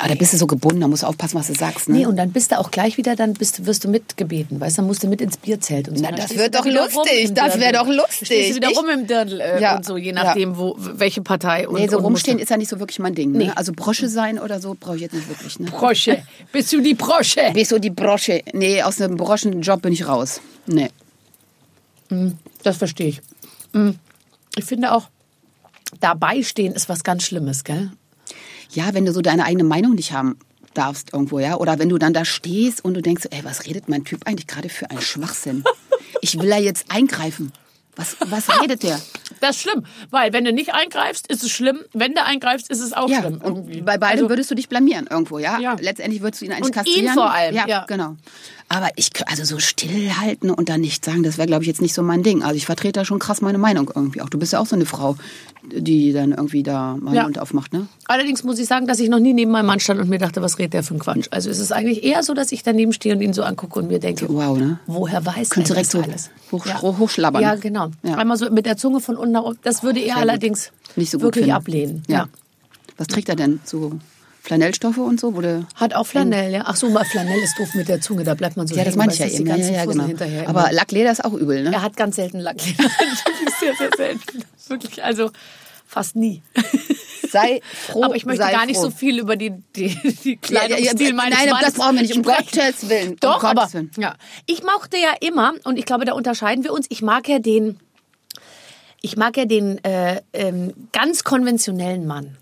[0.00, 1.88] Aber da bist du so gebunden, da musst du aufpassen, was du sagst.
[1.90, 1.98] Ne?
[1.98, 4.80] Nee, und dann bist du auch gleich wieder, dann bist, wirst du mitgebeten, weißt du,
[4.80, 6.02] dann musst du mit ins Bierzelt und so.
[6.02, 7.96] Na, das wird doch lustig, das wär Dirndl.
[7.96, 8.26] doch lustig.
[8.28, 10.12] Stehst du wieder Ich- rum im Dirndl äh, Ja, und so, je ja.
[10.14, 11.68] nachdem, wo, welche Partei.
[11.68, 13.32] Und, Nee, so und rumstehen ist ja nicht so wirklich mein Ding.
[13.32, 13.38] Ne?
[13.38, 13.50] Nee.
[13.54, 15.58] Also Brosche sein oder so brauche ich jetzt nicht wirklich.
[15.60, 15.66] Ne?
[15.70, 16.22] Brosche.
[16.50, 17.50] Bist du die Brosche?
[17.52, 18.42] Bist du die Brosche?
[18.54, 20.40] Nee, aus einem Broschenjob bin ich raus.
[20.66, 20.88] Nee.
[22.62, 23.20] Das verstehe ich.
[23.72, 23.90] Mm.
[24.56, 25.08] Ich finde auch,
[26.00, 27.90] dabei stehen ist was ganz Schlimmes, gell?
[28.72, 30.36] Ja, wenn du so deine eigene Meinung nicht haben
[30.74, 31.56] darfst irgendwo, ja.
[31.56, 34.46] Oder wenn du dann da stehst und du denkst, ey, was redet mein Typ eigentlich
[34.46, 35.64] gerade für einen Schwachsinn?
[36.20, 37.52] Ich will da jetzt eingreifen.
[37.96, 39.00] Was, was redet der?
[39.40, 41.80] Das ist schlimm, weil wenn du nicht eingreifst, ist es schlimm.
[41.92, 43.34] Wenn du eingreifst, ist es auch Ja, schlimm.
[43.42, 43.80] und irgendwie.
[43.80, 45.58] bei beidem Also, würdest du dich blamieren irgendwo, ja?
[45.58, 45.76] Ja.
[45.80, 47.14] Letztendlich würdest du ihn eigentlich Und ihn kastrieren.
[47.14, 47.84] vor allem, ja, ja.
[47.88, 48.16] genau.
[48.72, 51.92] Aber ich, also so stillhalten und dann nichts sagen, das wäre, glaube ich, jetzt nicht
[51.92, 52.44] so mein Ding.
[52.44, 54.28] Also ich vertrete da schon krass meine Meinung irgendwie auch.
[54.28, 55.16] Du bist ja auch so eine Frau,
[55.64, 57.24] die dann irgendwie da mal Ja.
[57.24, 57.88] Mund aufmacht, ne?
[58.06, 60.40] Allerdings muss ich sagen, dass ich noch nie neben meinem Mann stand und mir dachte,
[60.40, 61.26] was redet der für ein Quatsch.
[61.32, 63.88] Also es ist eigentlich eher so, dass ich daneben stehe und ihn so angucke und
[63.88, 64.78] mir denke, Wow, ne?
[64.86, 66.30] woher weiß er direkt das so alles?
[66.52, 66.80] hoch- ja.
[66.80, 67.42] hochschlabbern.
[67.42, 67.90] Ja, genau.
[68.04, 68.14] Ja.
[68.18, 69.58] Einmal so mit der Zunge von unten nach oben.
[69.64, 70.22] Das würde er gut.
[70.22, 71.56] allerdings Nicht so gut wirklich finden.
[71.56, 72.02] ablehnen.
[72.06, 72.16] Ja.
[72.18, 72.28] Ja.
[72.98, 73.58] Was trägt er denn?
[73.64, 73.98] So
[74.42, 75.30] Flanellstoffe und so?
[75.32, 76.62] Du Hat auch Flanell, ja.
[76.64, 78.96] Ach so, mal Flanell ist doof mit der Zunge, da bleibt man so ja, das
[78.96, 79.46] meine ich ja eben.
[79.46, 80.04] Ja, ja, genau.
[80.04, 80.72] hinterher Aber immer.
[80.72, 81.72] Lackleder ist auch übel, ne?
[81.72, 82.84] Er hat ganz selten Lackleder.
[82.84, 84.44] Wirklich sehr, sehr selten.
[84.68, 85.30] Wirklich, also
[85.86, 86.42] fast nie.
[87.30, 88.84] Sei froh, Aber ich möchte gar nicht froh.
[88.86, 89.88] so viel über die, die,
[90.24, 92.48] die Ja, ja, ja, Kleidungsstil meines nein, das Mannes brauchen wir nicht, um sprechen.
[92.52, 93.08] Gottes Willen.
[93.10, 93.90] Um Doch, Gottes aber Willen.
[93.98, 94.14] ja.
[94.46, 97.78] ich mochte ja immer, und ich glaube, da unterscheiden wir uns, ich mag ja den,
[99.02, 102.36] ich mag ja den äh, ähm, ganz konventionellen Mann.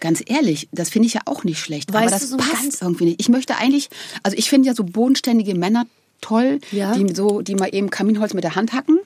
[0.00, 1.92] Ganz ehrlich, das finde ich ja auch nicht schlecht.
[1.92, 3.20] Weißt aber das so passt irgendwie nicht.
[3.20, 3.88] Ich möchte eigentlich,
[4.22, 5.84] also ich finde ja so bodenständige Männer
[6.20, 6.94] toll, Ja.
[6.94, 8.98] die so, die mal eben Kaminholz mit der Hand hacken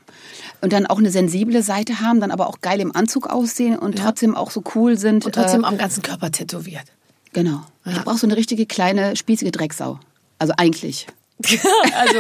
[0.61, 3.99] und dann auch eine sensible Seite haben, dann aber auch geil im Anzug aussehen und
[3.99, 5.27] trotzdem auch so cool sind.
[5.27, 6.85] Und trotzdem äh, am ganzen Körper tätowiert.
[7.33, 7.63] genau.
[7.85, 8.03] Ich Ja.
[8.03, 9.99] brauche so eine richtige kleine spießige Drecksau.
[10.39, 11.07] Also eigentlich
[11.95, 12.19] also,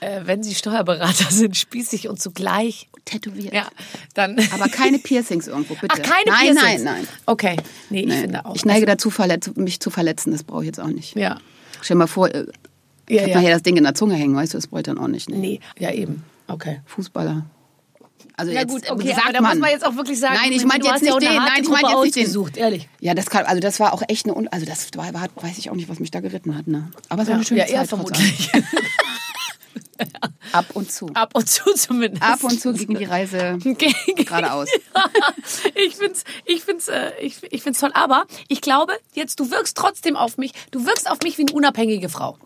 [0.00, 3.52] äh, wenn Sie Steuerberater sind, spießig und zugleich, tätowiert.
[3.54, 3.68] ja,
[4.14, 4.38] dann.
[4.52, 5.88] Aber keine Piercings irgendwo, bitte.
[5.90, 6.82] Ach, keine nein, Piercings?
[6.82, 7.56] Nein, nein, Okay,
[7.90, 8.20] nee, ich nein.
[8.20, 8.54] finde auch.
[8.56, 9.12] Ich neige dazu,
[9.56, 10.32] mich zu verletzen.
[10.32, 11.16] Das brauche ich jetzt auch nicht.
[11.16, 11.38] ja.
[11.82, 12.46] Stell dir mal vor, äh,
[13.08, 13.34] ich Ja, hab ja.
[13.36, 15.28] nachher das Ding in der Zunge hängen, weißt du, das brauche ich dann auch nicht.
[15.28, 15.36] Ne?
[15.36, 16.24] Nee, ja eben.
[16.48, 16.80] Okay.
[16.86, 17.44] Fußballer.
[18.36, 20.36] Also Ja jetzt gut, äh, okay, sagt aber da muss man jetzt auch wirklich sagen,
[20.42, 21.36] Nein, ich meine jetzt ja nicht den.
[21.36, 22.22] Nein, ich meine jetzt nicht den.
[22.24, 22.88] ausgesucht, ehrlich.
[23.00, 25.68] Ja, das kann, also das war auch echt eine, also das war, war, weiß ich
[25.70, 26.90] auch nicht, was mich da geritten hat, ne?
[27.10, 27.76] Aber es war eine schöne ja, Zeit.
[27.76, 28.50] trotz vermutlich.
[30.52, 31.10] Ab und zu.
[31.14, 32.22] Ab und zu zumindest.
[32.22, 33.58] Ab und zu ging die Reise
[34.16, 34.68] geradeaus.
[35.74, 37.90] ich find's, ich find's, äh, ich, ich find's toll.
[37.94, 40.52] Aber ich glaube, jetzt du wirkst trotzdem auf mich.
[40.70, 42.38] Du wirkst auf mich wie eine unabhängige Frau.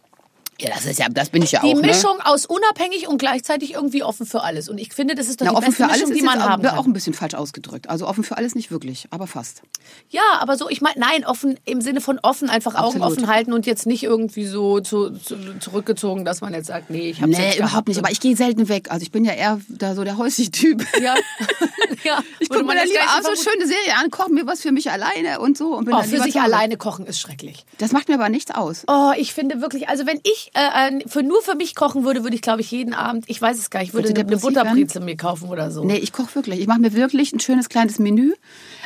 [0.60, 1.86] Ja, das ist ja, das bin ich ja Die auch, ne?
[1.86, 4.68] Mischung aus unabhängig und gleichzeitig irgendwie offen für alles.
[4.68, 6.38] Und ich finde, das ist doch Na, die offen beste für alles Mischung, die man
[6.40, 6.78] jetzt haben kann.
[6.78, 7.88] auch ein bisschen falsch ausgedrückt.
[7.88, 9.62] Also offen für alles nicht wirklich, aber fast.
[10.10, 13.06] Ja, aber so, ich meine, nein, offen im Sinne von offen, einfach Augen Absolut.
[13.18, 17.10] offen halten und jetzt nicht irgendwie so zu, zu, zurückgezogen, dass man jetzt sagt, nee,
[17.10, 17.98] ich habe Nee, überhaupt nicht.
[17.98, 18.90] Aber ich gehe selten weg.
[18.90, 20.84] Also ich bin ja eher da so der häusliche Typ.
[21.00, 21.14] ja,
[22.04, 22.18] ja.
[22.40, 24.60] Ich gucke mir dann jetzt lieber abends so vermuten- schöne Serie an, koche mir was
[24.60, 25.76] für mich alleine und so.
[25.76, 27.64] Und bin Oh, für sich alleine kochen ist schrecklich.
[27.78, 28.82] Das macht mir aber nichts aus.
[28.88, 32.22] Oh, ich finde wirklich, also wenn ich äh, äh, für nur für mich kochen würde,
[32.22, 34.40] würde ich glaube ich jeden Abend, ich weiß es gar nicht, würde Würde eine, eine?
[34.40, 35.84] Butterbrezel mir kaufen oder so.
[35.84, 36.60] Nee, ich koche wirklich.
[36.60, 38.34] Ich mache mir wirklich ein schönes kleines Menü.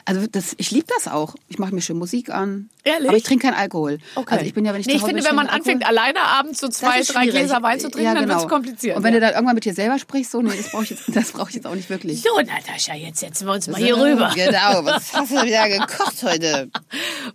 [0.04, 1.36] Also das, ich liebe das auch.
[1.48, 2.68] Ich mache mir schön Musik an.
[2.82, 3.08] Ehrlich?
[3.08, 3.98] Aber ich trinke keinen Alkohol.
[4.16, 4.34] Okay.
[4.34, 5.98] Also ich bin ja, wenn ich nee, ich finde, wenn man anfängt, Alkohol.
[5.98, 7.26] alleine abends so zwei, drei.
[7.26, 8.34] Gläser Wein zu trinken, ja, dann genau.
[8.34, 8.96] wird es kompliziert.
[8.96, 9.20] Und wenn ja.
[9.20, 11.48] du dann irgendwann mit dir selber sprichst, so, nee, das brauche ich, jetzt- das brauch
[11.48, 12.22] ich jetzt auch nicht wirklich.
[12.22, 14.32] So, Natascha, jetzt setzen wir uns mal hier rüber.
[14.34, 16.68] Genau, was hast du wieder gekocht heute?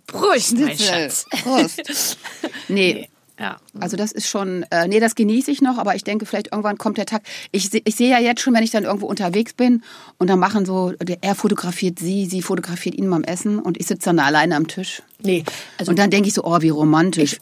[0.06, 0.78] Prost, mein.
[0.78, 1.24] Schatz.
[1.42, 2.18] Prost.
[2.68, 3.08] Nee,
[3.38, 3.58] Ja.
[3.78, 6.76] Also das ist schon, äh, nee, das genieße ich noch, aber ich denke, vielleicht irgendwann
[6.76, 7.22] kommt der Tag.
[7.52, 9.82] Ich, ich sehe ja jetzt schon, wenn ich dann irgendwo unterwegs bin
[10.18, 14.06] und dann machen so, er fotografiert sie, sie fotografiert ihn beim Essen und ich sitze
[14.06, 15.02] dann alleine am Tisch.
[15.22, 15.44] Nee,
[15.78, 17.34] also und dann denke ich so, oh, wie romantisch.
[17.34, 17.40] Ich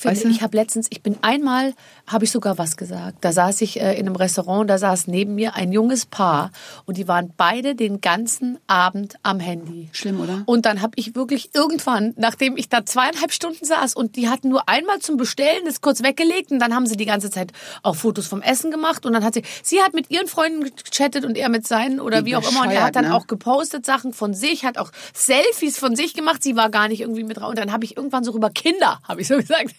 [0.00, 0.28] finde, Weißt du?
[0.28, 1.74] ich habe letztens, ich bin einmal,
[2.06, 3.18] habe ich sogar was gesagt.
[3.20, 6.50] Da saß ich äh, in einem Restaurant, da saß neben mir ein junges Paar
[6.86, 9.88] und die waren beide den ganzen Abend am Handy.
[9.92, 10.42] Schlimm, oder?
[10.46, 14.48] Und dann habe ich wirklich irgendwann, nachdem ich da zweieinhalb Stunden saß und die hatten
[14.48, 17.96] nur einmal zum Bestellen das kurz weggelegt und dann haben sie die ganze Zeit auch
[17.96, 21.36] Fotos vom Essen gemacht und dann hat sie, sie hat mit ihren Freunden gechattet und
[21.36, 23.14] er mit seinen oder Wie wie auch immer und er hat dann ne?
[23.14, 26.42] auch gepostet Sachen von sich, hat auch Selfies von sich gemacht.
[26.42, 27.50] Sie war gar nicht irgendwie mit drauf.
[27.50, 29.69] Und dann habe ich irgendwann so rüber Kinder, habe ich so gesagt.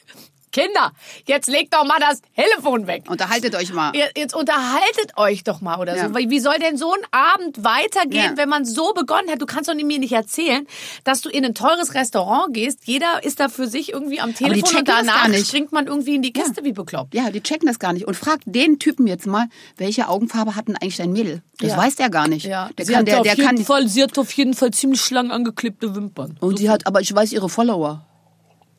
[0.53, 0.91] Kinder,
[1.27, 3.03] jetzt legt doch mal das Telefon weg.
[3.07, 3.93] Unterhaltet euch mal.
[4.17, 6.09] Jetzt unterhaltet euch doch mal oder Ja.
[6.09, 6.13] so.
[6.13, 8.35] Wie soll denn so ein Abend weitergehen, Ja.
[8.37, 9.41] wenn man so begonnen hat?
[9.41, 10.67] Du kannst doch mir nicht erzählen,
[11.05, 12.79] dass du in ein teures Restaurant gehst.
[12.83, 15.47] Jeder ist da für sich irgendwie am Telefon und danach gar nicht.
[15.47, 17.13] springt man irgendwie in die Kiste wie bekloppt.
[17.15, 18.05] Ja, die checken das gar nicht.
[18.05, 19.45] Und fragt den Typen jetzt mal,
[19.77, 21.43] welche Augenfarbe hat denn eigentlich dein Mädel?
[21.59, 21.77] Das Ja.
[21.77, 22.45] weiß der gar nicht.
[22.45, 23.57] Ja, Der sie kann, hat der, auf der jeden kann.
[23.65, 26.35] Fall, sie hat auf jeden Fall ziemlich lang angeklebte Wimpern.
[26.41, 28.05] Und die hat, aber ich weiß ihre Follower.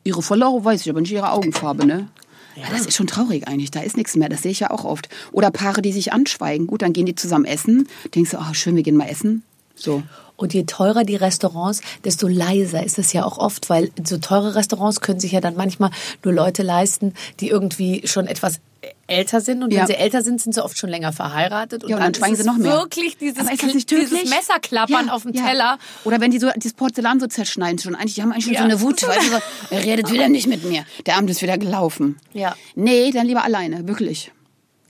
[0.03, 2.07] Ihre Follower weiß ich, aber nicht ihre Augenfarbe, ne?
[2.55, 2.65] Ja.
[2.69, 3.71] Das ist schon traurig eigentlich.
[3.71, 4.29] Da ist nichts mehr.
[4.29, 5.09] Das sehe ich ja auch oft.
[5.31, 6.67] Oder Paare, die sich anschweigen.
[6.67, 7.87] Gut, dann gehen die zusammen essen.
[8.13, 9.43] Denkst du, oh, schön, wir gehen mal essen.
[9.75, 10.03] So.
[10.35, 14.55] Und je teurer die Restaurants, desto leiser ist es ja auch oft, weil so teure
[14.55, 15.91] Restaurants können sich ja dann manchmal
[16.23, 18.59] nur Leute leisten, die irgendwie schon etwas
[19.07, 19.63] älter sind.
[19.63, 19.81] Und Ja.
[19.81, 21.83] wenn sie älter sind, sind sie oft schon länger verheiratet.
[21.83, 22.71] Und, Ja, und dann schweigen ist sie noch mehr.
[22.71, 23.35] wirklich dieses,
[23.85, 24.29] dieses?
[24.29, 25.33] Messerklappern Ja, auf dem.
[25.33, 25.77] Teller.
[26.03, 27.95] Oder wenn die so das Porzellan so zerschneiden schon.
[27.95, 29.01] Eigentlich, die haben eigentlich schon so eine Wut.
[29.07, 29.39] Weißt du, so,
[29.71, 30.85] er redet wieder nicht mit mir.
[31.05, 32.17] Der Abend ist wieder gelaufen.
[32.33, 32.55] Ja.
[32.75, 33.87] Nee, dann lieber alleine.
[33.87, 34.31] Wirklich.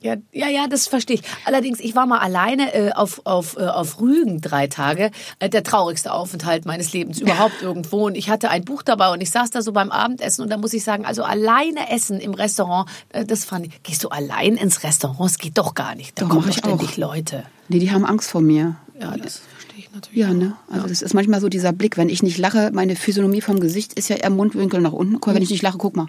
[0.03, 1.21] Ja, ja, ja, das verstehe ich.
[1.45, 5.11] Allerdings, ich war mal alleine äh, auf, auf, äh, auf Rügen drei Tage.
[5.39, 8.07] Äh, der traurigste Aufenthalt meines Lebens überhaupt irgendwo.
[8.07, 10.57] Und ich hatte ein Buch dabei und ich saß da so beim Abendessen und da
[10.57, 13.83] muss ich sagen, also alleine essen im Restaurant, äh, das fand ich.
[13.83, 15.21] Gehst du allein ins Restaurant?
[15.31, 16.19] Das geht doch gar nicht.
[16.19, 16.67] Da Doch, kommen doch ich auch.
[16.67, 17.43] ständig Leute.
[17.69, 18.75] Nee, die haben Angst vor mir.
[18.99, 20.19] Ja, das verstehe ich natürlich.
[20.19, 20.55] Ja, ne?
[20.69, 23.93] Also das ist manchmal so dieser Blick, wenn ich nicht lache, meine Physiognomie vom Gesicht
[23.93, 25.13] ist ja eher Mundwinkel nach unten.
[25.13, 26.07] Guck mal, wenn ich nicht lache, guck mal.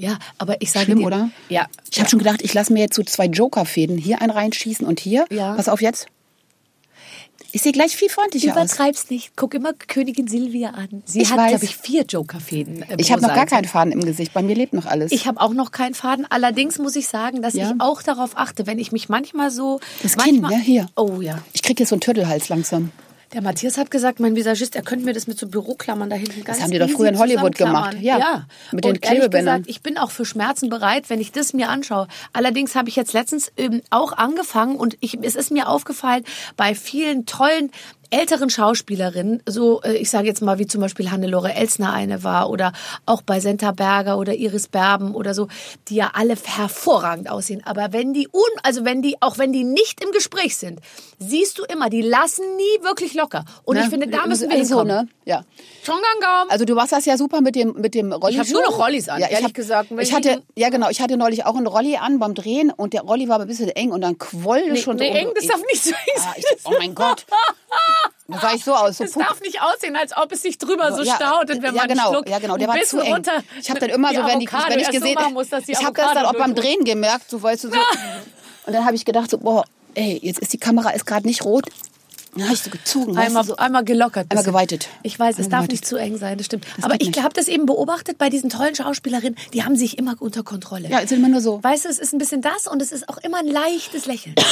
[0.00, 1.30] Ja, aber ich sage Schlimm, dir, oder?
[1.48, 1.66] Ja.
[1.90, 5.00] Ich habe schon gedacht, ich lasse mir jetzt so zwei Joker-Fäden hier einen reinschießen und
[5.00, 5.26] hier.
[5.30, 5.54] Ja.
[5.54, 6.06] Pass auf jetzt.
[7.50, 8.56] Ich sehe gleich viel freundlicher aus.
[8.56, 9.32] Übertreib's nicht.
[9.34, 11.02] Guck immer Königin Silvia an.
[11.06, 12.82] Sie Ich hat, glaube ich, vier Jokerfäden.
[12.82, 14.34] äh, Ich habe noch gar keinen Faden im Gesicht.
[14.34, 15.10] Bei mir lebt noch alles.
[15.12, 16.26] Ich habe auch noch keinen Faden.
[16.28, 17.70] Allerdings muss ich sagen, dass Ja.
[17.70, 19.80] ich auch darauf achte, wenn ich mich manchmal so.
[20.02, 20.64] Das Kinn, manchmal, ne?
[20.64, 20.86] Hier.
[20.94, 21.38] Oh ja.
[21.54, 22.90] ich kriege jetzt so einen Turtelhals langsam.
[23.34, 26.44] Der Matthias hat gesagt, mein Visagist, er könnte mir das mit so Büroklammern da hinten
[26.44, 27.98] ganz haben die doch früher in Hollywood gemacht.
[28.00, 28.46] Ja, ja.
[28.72, 29.62] mit den Und ehrlich Klebebändern.
[29.62, 32.08] gesagt, ich bin auch für Schmerzen bereit, wenn ich das mir anschaue.
[32.32, 36.24] Allerdings habe ich jetzt letztens ähm, auch angefangen und ich, es ist mir aufgefallen,
[36.56, 37.70] bei vielen tollen
[38.10, 42.50] älteren Schauspielerinnen, so äh, ich sage jetzt mal wie zum Beispiel Hannelore Elsner eine war
[42.50, 42.72] oder
[43.06, 45.48] auch bei Senta Berger oder Iris Berben oder so,
[45.88, 47.62] die ja alle hervorragend aussehen.
[47.64, 50.80] Aber wenn die un, also wenn die auch wenn die nicht im Gespräch sind,
[51.18, 53.44] siehst du immer, die lassen nie wirklich locker.
[53.64, 53.82] Und Ne?
[53.84, 55.04] ich finde, da müssen wir Also so, hinkommen.
[55.06, 55.08] ne?
[55.24, 55.44] Ja.
[55.84, 56.48] Chongangam.
[56.48, 58.34] Also du machst das ja super mit dem mit dem Rolli.
[58.34, 59.90] Ich hab nur noch Rollis an, Ja, ich ehrlich hab, gesagt.
[59.90, 62.92] Ich ich hatte ja genau, ich hatte neulich auch einen Rolli an beim Drehen und
[62.94, 65.28] der Rolli war aber ein bisschen eng und dann quoll Nee, schon nee, so eng,
[65.34, 66.32] das darf nicht so eng Ah, sein.
[66.38, 67.26] ich, oh mein Gott.
[68.30, 68.98] Da sah ich so aus.
[68.98, 71.74] So Es darf nicht aussehen, als ob es sich drüber so Ja, staut und wenn
[71.74, 73.14] ja, man genau, schluckt, ja, genau, der war zu eng.
[73.14, 73.42] runter.
[73.58, 75.94] Ich habe dann immer so, wenn, die, wenn ich so gesehen, machen muss, ich habe
[75.94, 76.54] das dann auch beim.
[76.54, 77.76] Drehen gemerkt, so weißt du so.
[78.66, 79.64] Und dann habe ich gedacht so, boah,
[79.94, 81.66] ey, jetzt ist die Kamera ist gerade nicht rot.
[82.36, 83.16] Dann ich so gezogen.
[83.16, 83.56] weißt Einmal, du, so.
[83.56, 84.26] einmal gelockert.
[84.30, 84.88] Einmal geweitet.
[85.02, 85.70] Ich weiß, es Einmal darf geweitet.
[85.72, 86.66] nicht zu eng sein, das stimmt.
[86.76, 90.14] Das Aber ich habe das eben beobachtet bei diesen tollen Schauspielerinnen, die haben sich immer
[90.20, 90.88] unter Kontrolle.
[90.88, 91.62] Ja, es sind immer nur so.
[91.62, 94.34] Weißt du, es ist ein bisschen das und es ist auch immer ein leichtes Lächeln.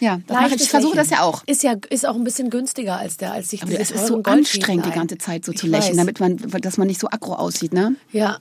[0.00, 0.50] Ja, das mache ich.
[0.50, 1.44] Leichtes Ich versuche das ja auch.
[1.46, 4.20] Ist ja ist auch ein bisschen günstiger als der, als sich Aber es ist so
[4.24, 6.16] anstrengend, die ganze Zeit so Ich zu lächeln, weiß.
[6.18, 7.94] damit man, dass man nicht so aggro aussieht, ne?
[8.10, 8.38] Ja.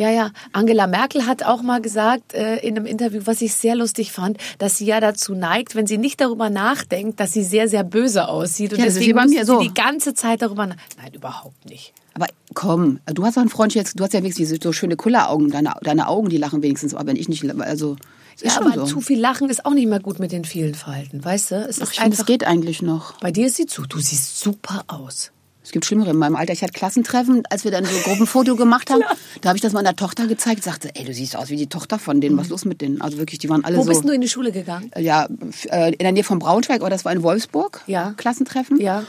[0.00, 0.30] Ja, ja.
[0.54, 4.38] Angela Merkel hat auch mal gesagt äh, in einem Interview, was ich sehr lustig fand,
[4.56, 8.26] dass sie ja dazu neigt, wenn sie nicht darüber nachdenkt, dass sie sehr, sehr böse
[8.28, 8.72] aussieht.
[8.72, 9.60] Und Ja, das ist deswegen mir müsste so.
[9.60, 11.92] sie die ganze Zeit darüber nach Nein, überhaupt nicht.
[12.14, 14.96] Aber komm, du hast doch einen Freund jetzt, du hast ja wenigstens diese so schöne
[14.96, 17.96] Kulleraugen, deine, deine Augen, die lachen wenigstens, aber wenn ich nicht, also,
[18.40, 18.84] ist Ja, aber so.
[18.86, 21.54] zu viel Lachen ist auch nicht mehr gut mit den vielen Falten, weißt du?
[21.56, 22.24] Es Ach, ist es einfach.
[22.24, 23.18] geht eigentlich noch.
[23.20, 25.30] Bei dir sieht zu, du siehst super aus.
[25.70, 26.52] Es gibt Schlimmere in meinem Alter.
[26.52, 29.02] Ich hatte Klassentreffen, als wir dann so ein Gruppenfoto gemacht haben.
[29.40, 30.64] Da habe ich das meiner Tochter gezeigt.
[30.64, 32.36] Sagte, ey, du siehst aus wie die Tochter von denen.
[32.36, 33.00] Was ist los mit denen?
[33.00, 33.90] Also wirklich, die waren alle Wo so.
[33.90, 34.90] bist du in die Schule gegangen?
[34.98, 37.82] ja, f- äh, in der Nähe von Braunschweig, aber das war in Wolfsburg.
[37.86, 38.14] Ja.
[38.16, 38.80] Klassentreffen.
[38.80, 39.04] Ja.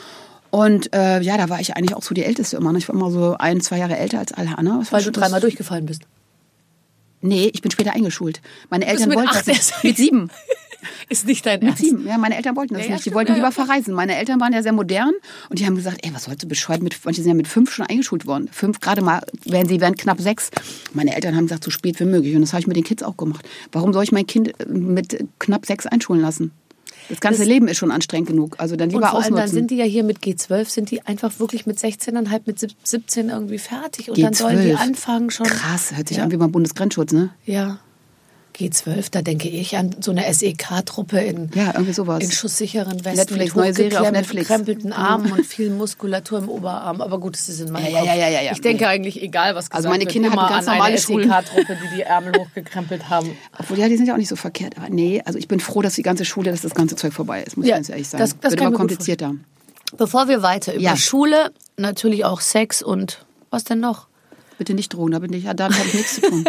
[0.51, 2.71] Und äh, ja, da war ich eigentlich auch so die Älteste immer.
[2.71, 2.77] ne?
[2.77, 4.85] Ich war immer so ein, zwei Jahre älter als alle anderen.
[4.91, 6.03] Weil du dreimal durchgefallen bist.
[7.21, 8.39] Nee, ich bin später eingeschult.
[8.69, 9.83] Meine Eltern wollten das nicht.
[9.83, 10.29] Mit sieben.
[11.09, 11.83] Ist nicht dein Mit Ernst.
[11.83, 12.07] sieben.
[12.07, 13.05] Ja, meine Eltern wollten das Ja, nicht.
[13.05, 13.93] Die wollten ja, lieber verreisen.
[13.93, 15.13] Meine Eltern waren ja sehr modern
[15.49, 17.71] und die haben gesagt, ey, was sollst du bescheuert mit, manche sind ja mit fünf
[17.73, 18.49] schon eingeschult worden.
[18.51, 20.49] Fünf, gerade mal, wären sie wären knapp sechs.
[20.93, 22.35] Meine Eltern haben gesagt, so spät wie möglich.
[22.35, 23.47] Und das habe ich mit den Kids auch gemacht.
[23.71, 26.51] Warum soll ich mein Kind äh, mit knapp sechs einschulen lassen?
[27.09, 28.55] Das ganze Das- Leben ist schon anstrengend genug.
[28.59, 29.55] Also dann Und lieber vor allem dann ausnutzen.
[29.55, 33.29] sind die ja hier mit G12, sind die einfach wirklich mit 16,5, mit sieb- 17
[33.29, 34.09] irgendwie fertig.
[34.09, 34.75] Und dann sollen die G12.
[34.77, 35.45] anfangen schon.
[35.47, 36.23] Krass, hört sich ja.
[36.23, 37.31] an wie beim Bundesgrenzschutz, ne?
[37.45, 37.79] Ja.
[38.57, 43.63] G12, da denke ich an so eine SEK-Truppe in, Ja, in schusssicheren Westen Netflix, mit
[43.63, 44.47] neue Serie auf hochgeklemmten- Netflix.
[44.47, 47.01] gekrempelten Armen und viel Muskulatur im Oberarm.
[47.01, 48.07] Aber gut, das ist in meinem Ja, ja, Kopf.
[48.09, 48.51] ja, ja, ja.
[48.51, 50.97] Ich denke eigentlich, egal was gesagt Also meine Kinder immer ganz an normale.
[50.97, 53.35] SEK-Truppe, die die Ärmel hochgekrempelt haben.
[53.57, 54.77] Obwohl, ja, die sind ja auch nicht so verkehrt.
[54.77, 57.41] Aber nee, also ich bin froh, dass die ganze Schule, dass das ganze Zeug vorbei
[57.43, 58.21] ist, muss ich ganz ehrlich sagen.
[58.21, 59.33] das- das Wird immer komplizierter.
[59.97, 60.95] Bevor wir weiter über.
[60.97, 64.07] Schule, natürlich auch Sex und was denn noch?
[64.57, 66.43] Bitte nicht drohen, damit, nicht, damit habe ich nichts zu tun.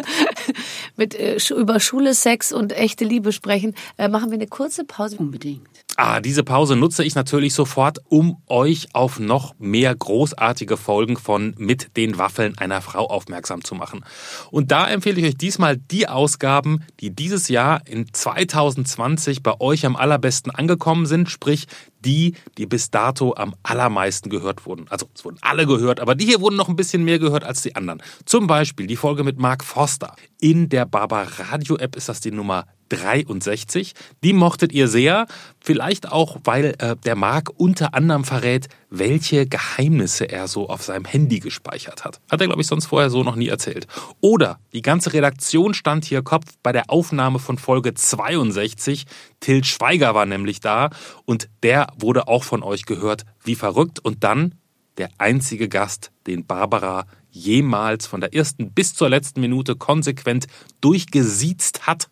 [0.97, 5.17] Mit äh, über Schule, Sex und echte Liebe sprechen, äh, machen wir eine kurze Pause.
[5.17, 5.67] Unbedingt.
[6.05, 11.55] Ah, diese Pause nutze ich natürlich sofort, um euch auf noch mehr großartige Folgen von
[11.59, 14.05] Mit den Waffeln einer Frau aufmerksam zu machen.
[14.51, 19.87] Und da empfehle ich euch diesmal die Ausgaben, die dieses Jahr in 2020 bei euch
[19.87, 21.69] am allerbesten angekommen sind, sprich
[22.01, 24.87] die, die bis dato am allermeisten gehört wurden.
[24.89, 27.63] Also es wurden alle gehört, aber die hier wurden noch ein bisschen mehr gehört als
[27.63, 28.03] die anderen.
[28.25, 30.17] Zum Beispiel die Folge mit Mark Foster.
[30.41, 33.95] In der Barbar Radio App ist das die Nummer 63.
[34.23, 35.27] Die mochtet ihr sehr.
[35.61, 41.05] Vielleicht auch, weil äh, der Marc unter anderem verrät, welche Geheimnisse er so auf seinem
[41.05, 42.21] Handy gespeichert hat.
[42.31, 43.87] Hat er, glaube ich, sonst vorher so noch nie erzählt.
[44.21, 49.07] Oder die ganze Redaktion stand hier Kopf bei der Aufnahme von Folge 62.
[49.41, 50.91] Till Schweiger war nämlich da
[51.25, 53.25] und der wurde auch von euch gehört.
[53.43, 53.99] Wie verrückt.
[53.99, 54.55] Und dann
[54.99, 60.47] der einzige Gast, den Barbara jemals von der ersten bis zur letzten Minute konsequent
[60.81, 62.09] durchgesiezt hat.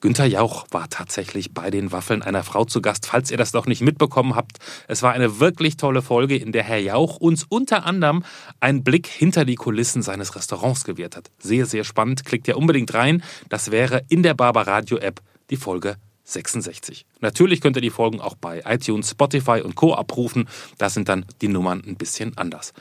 [0.00, 3.06] Günther Jauch war tatsächlich bei den Waffeln einer Frau zu Gast.
[3.06, 6.62] Falls ihr das noch nicht mitbekommen habt, es war eine wirklich tolle Folge, in der
[6.62, 8.22] Herr Jauch uns unter anderem
[8.60, 11.32] einen Blick hinter die Kulissen seines Restaurants gewährt hat.
[11.40, 12.24] Sehr, sehr spannend.
[12.24, 13.24] Klickt ja unbedingt rein.
[13.48, 17.04] Das wäre in der Barbaradio App die Folge 66.
[17.20, 19.94] Natürlich könnt ihr die Folgen auch bei iTunes, Spotify und Co.
[19.94, 20.48] abrufen.
[20.76, 22.72] Da sind dann die Nummern ein bisschen anders.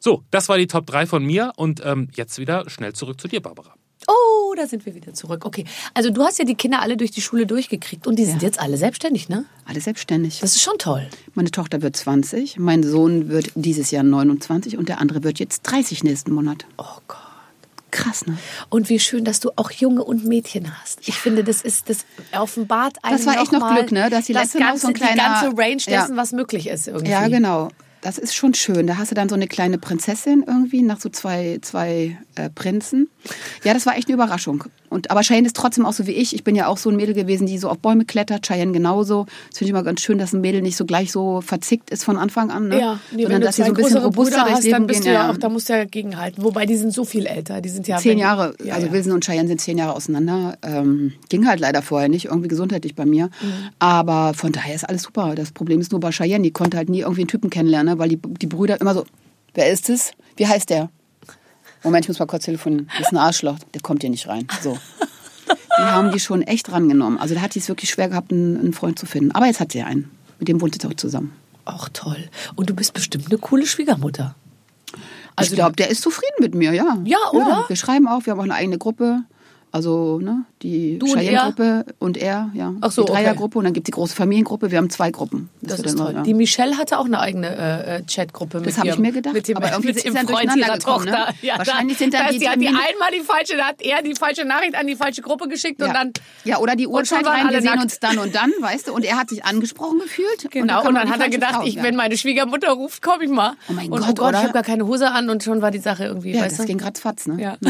[0.00, 3.26] So, das war die Top 3 von mir und ähm, jetzt wieder schnell zurück zu
[3.26, 3.77] dir, Barbara.
[4.06, 5.44] Oh, da sind wir wieder zurück.
[5.44, 8.42] Okay, also du hast ja die Kinder alle durch die Schule durchgekriegt und die sind
[8.42, 9.44] jetzt alle selbstständig, ne?
[9.66, 10.40] Alles selbstständig.
[10.40, 11.06] Das ist schon toll.
[11.34, 15.62] Meine Tochter wird 20, mein Sohn wird dieses Jahr 29 und der andere wird jetzt
[15.62, 16.64] 30 nächsten Monat.
[16.78, 17.18] Oh Gott.
[17.90, 18.36] Krass, ne?
[18.68, 21.08] Und wie schön, dass du auch Junge und Mädchen hast.
[21.08, 22.04] Ich finde, das ist, das
[22.38, 24.10] offenbart einem Das war echt noch mal Glück, ne?
[24.10, 26.16] Dass die das letzte noch ganze, so ein kleiner- die ganze Range dessen, Ja.
[26.16, 27.10] was möglich ist irgendwie.
[27.10, 27.70] Ja, genau.
[28.00, 28.86] Das ist schon schön.
[28.86, 33.08] Da hast du dann so eine kleine Prinzessin irgendwie nach so zwei, zwei äh, Prinzen.
[33.64, 34.64] Ja, das war echt eine Überraschung.
[34.88, 36.34] Und, aber Cheyenne ist trotzdem auch so wie ich.
[36.34, 38.46] Ich bin ja auch so ein Mädel gewesen, die so auf Bäume klettert.
[38.46, 39.26] Cheyenne genauso.
[39.48, 42.04] Das finde ich immer ganz schön, dass ein Mädel nicht so gleich so verzickt ist
[42.04, 42.68] von Anfang an.
[42.68, 42.80] Ne?
[42.80, 45.12] Ja, nee, Sondern dass sie so ein bisschen robuster durchs hast, Leben dann bist gehen.
[45.12, 46.42] du ja auch, da musst du ja gegenhalten.
[46.42, 47.60] Wobei, die sind so viel älter.
[47.60, 48.92] Die sind ja Zehn Jahre, Ja, also ja.
[48.92, 50.58] Wilson und Cheyenne sind zehn Jahre auseinander.
[50.62, 53.26] Ähm, ging halt leider vorher nicht, irgendwie gesundheitlich bei mir.
[53.26, 53.52] Mhm.
[53.78, 55.34] Aber von daher ist alles super.
[55.34, 57.98] Das Problem ist nur bei Cheyenne, die konnte halt nie irgendwie einen Typen kennenlernen, ne?
[57.98, 59.04] weil die, die Brüder immer so,
[59.54, 60.12] wer ist es?
[60.36, 60.90] Wie heißt der?
[61.84, 62.88] Moment, ich muss mal kurz telefonieren.
[62.98, 64.46] Das ist ein Arschloch, der kommt hier nicht rein.
[64.62, 64.78] So.
[65.78, 67.18] Die haben die schon echt rangenommen.
[67.18, 69.30] Also da hat die es wirklich schwer gehabt, einen, Freund zu finden.
[69.32, 70.10] Aber jetzt hat sie einen.
[70.38, 71.32] Mit dem wohnt sie auch zusammen.
[71.64, 72.28] Auch toll.
[72.56, 74.34] Und du bist bestimmt eine coole Schwiegermutter.
[75.36, 76.98] Also ich glaube, der ist zufrieden mit mir, ja.
[77.04, 77.64] Ja, oder?
[77.68, 79.22] wir schreiben auch, wir haben auch eine eigene Gruppe.
[79.70, 82.72] Also ne, die und Cheyenne-Gruppe und er, ja.
[82.80, 83.22] Ach so, die okay.
[83.24, 84.70] Dreiergruppe und dann gibt es die große Familiengruppe.
[84.70, 85.50] Wir haben zwei Gruppen.
[85.60, 86.10] Das wird ist dann toll.
[86.10, 86.24] immer, ja.
[86.24, 89.34] Die Michelle hatte auch eine eigene äh, äh, Chatgruppe mit hab ich ihrem- mir gedacht,
[89.34, 90.78] Mit dem, aber irgendwie mit dem dann Freund ihrer ne?
[90.78, 91.28] Tochter.
[91.42, 93.56] Ja, Wahrscheinlich da, sind dann da die ist, die hat die Termine- einmal die falsche,
[93.56, 95.92] da hat er die falsche Nachricht an die falsche Gruppe geschickt und ja.
[95.92, 96.12] dann
[96.44, 97.82] ja, oder die und Uhrzeit rein, wir sehen nackt.
[97.82, 100.50] uns dann und dann, weißt du, und er hat sich angesprochen gefühlt.
[100.50, 103.52] Genau, und dann die hat er gedacht, ich, wenn meine Schwiegermutter ruft, komme ich mal.
[103.68, 105.70] Oh mein und, Gott, oh Gott, ich habe gar keine Hose an und schon war
[105.70, 107.36] die Sache irgendwie, Ja, das ging ratzfatz, ne?
[107.42, 107.56] Ja.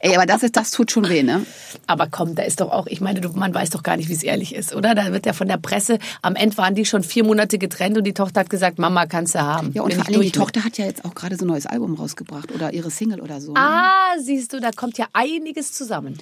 [0.00, 1.46] Ey, aber das, ist, das tut schon weh, ne?
[1.86, 4.12] Aber komm, da ist doch auch, ich meine, du, man weiß doch gar nicht, wie
[4.14, 4.94] es ehrlich ist, oder?
[4.94, 8.04] Da wird ja von der Presse, am Ende waren die schon vier Monate getrennt und
[8.04, 9.70] die Tochter hat gesagt, Mama, kannst du haben.
[9.74, 10.30] Ja, und vor allem die.
[10.32, 13.40] Tochter hat ja jetzt auch gerade so ein neues Album rausgebracht oder ihre Single oder
[13.40, 13.52] so.
[13.52, 13.60] ne?
[13.60, 16.18] Ah, siehst du, da kommt ja einiges zusammen.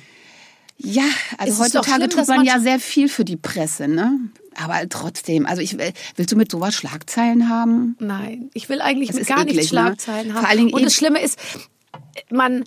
[0.82, 1.02] Ja,
[1.36, 4.18] also ist heutzutage schlimm, tut man ja manche- sehr viel für die Presse, ne?
[4.56, 7.96] Aber trotzdem, also ich will- willst du mit sowas Schlagzeilen haben?
[8.00, 9.64] Nein, ich will eigentlich gar eklig, ne?
[9.68, 10.40] Schlagzeilen haben.
[10.40, 11.38] Vor allen Dingen und das Schlimme ist,
[12.30, 12.64] man,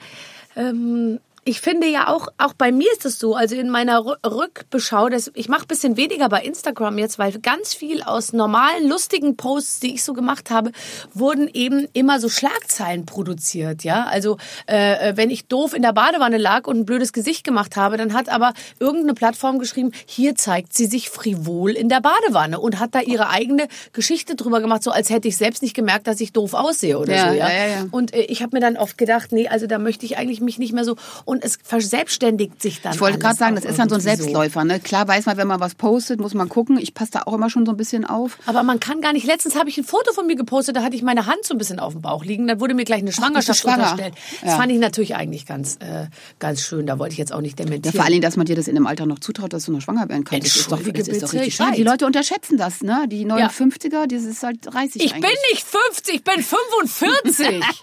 [0.55, 4.17] ähm, ich finde ja auch, auch bei mir ist es so, also in meiner Rü-
[4.25, 8.87] Rückbeschau, das, ich mache ein bisschen weniger bei Instagram jetzt, weil ganz viel aus normalen,
[8.87, 10.71] lustigen Posts, die ich so gemacht habe,
[11.13, 14.05] wurden eben immer so Schlagzeilen produziert, ja.
[14.05, 17.97] Also äh, wenn ich doof in der Badewanne lag und ein blödes Gesicht gemacht habe,
[17.97, 22.79] dann hat aber irgendeine Plattform geschrieben, hier zeigt sie sich frivol in der Badewanne und
[22.79, 26.21] hat da ihre eigene Geschichte drüber gemacht, so als hätte ich selbst nicht gemerkt, dass
[26.21, 27.49] ich doof aussehe oder Ja, so, ja.
[27.49, 27.85] ja, ja, ja.
[27.91, 30.57] Und äh, ich habe mir dann oft gedacht, nee, also da möchte ich eigentlich mich
[30.57, 30.95] nicht mehr so
[31.33, 32.93] und es verselbstständigt sich dann.
[32.93, 34.79] Ich wollte gerade sagen, das ist dann so ein Selbstläufer, ne?
[34.79, 36.77] Klar weiß man, wenn man was postet, muss man gucken.
[36.77, 38.37] Ich passe da auch immer schon so ein bisschen auf.
[38.45, 39.25] Aber man kann gar nicht.
[39.25, 41.57] Letztens habe ich ein Foto von mir gepostet, da hatte ich meine Hand so ein
[41.57, 42.47] bisschen auf dem Bauch liegen.
[42.47, 43.91] Dann wurde mir gleich eine Schwangerschaft schwanger?
[43.91, 44.13] unterstellt.
[44.41, 44.57] Das Ja.
[44.57, 46.07] fand ich natürlich eigentlich ganz, äh,
[46.39, 46.85] ganz schön.
[46.85, 47.93] Da wollte ich jetzt auch nicht Ja, dementieren.
[47.95, 49.81] vor allen Dingen, dass man dir das in dem Alter noch zutraut, dass du noch
[49.81, 50.45] schwanger werden kannst.
[50.47, 51.75] Das ist doch, das ist doch richtig weiß.
[51.75, 53.05] Die Leute unterschätzen das, ne?
[53.07, 55.39] Die 59er, das ist halt 30 ich bin eigentlich.
[55.51, 57.63] nicht 50, ich bin 45.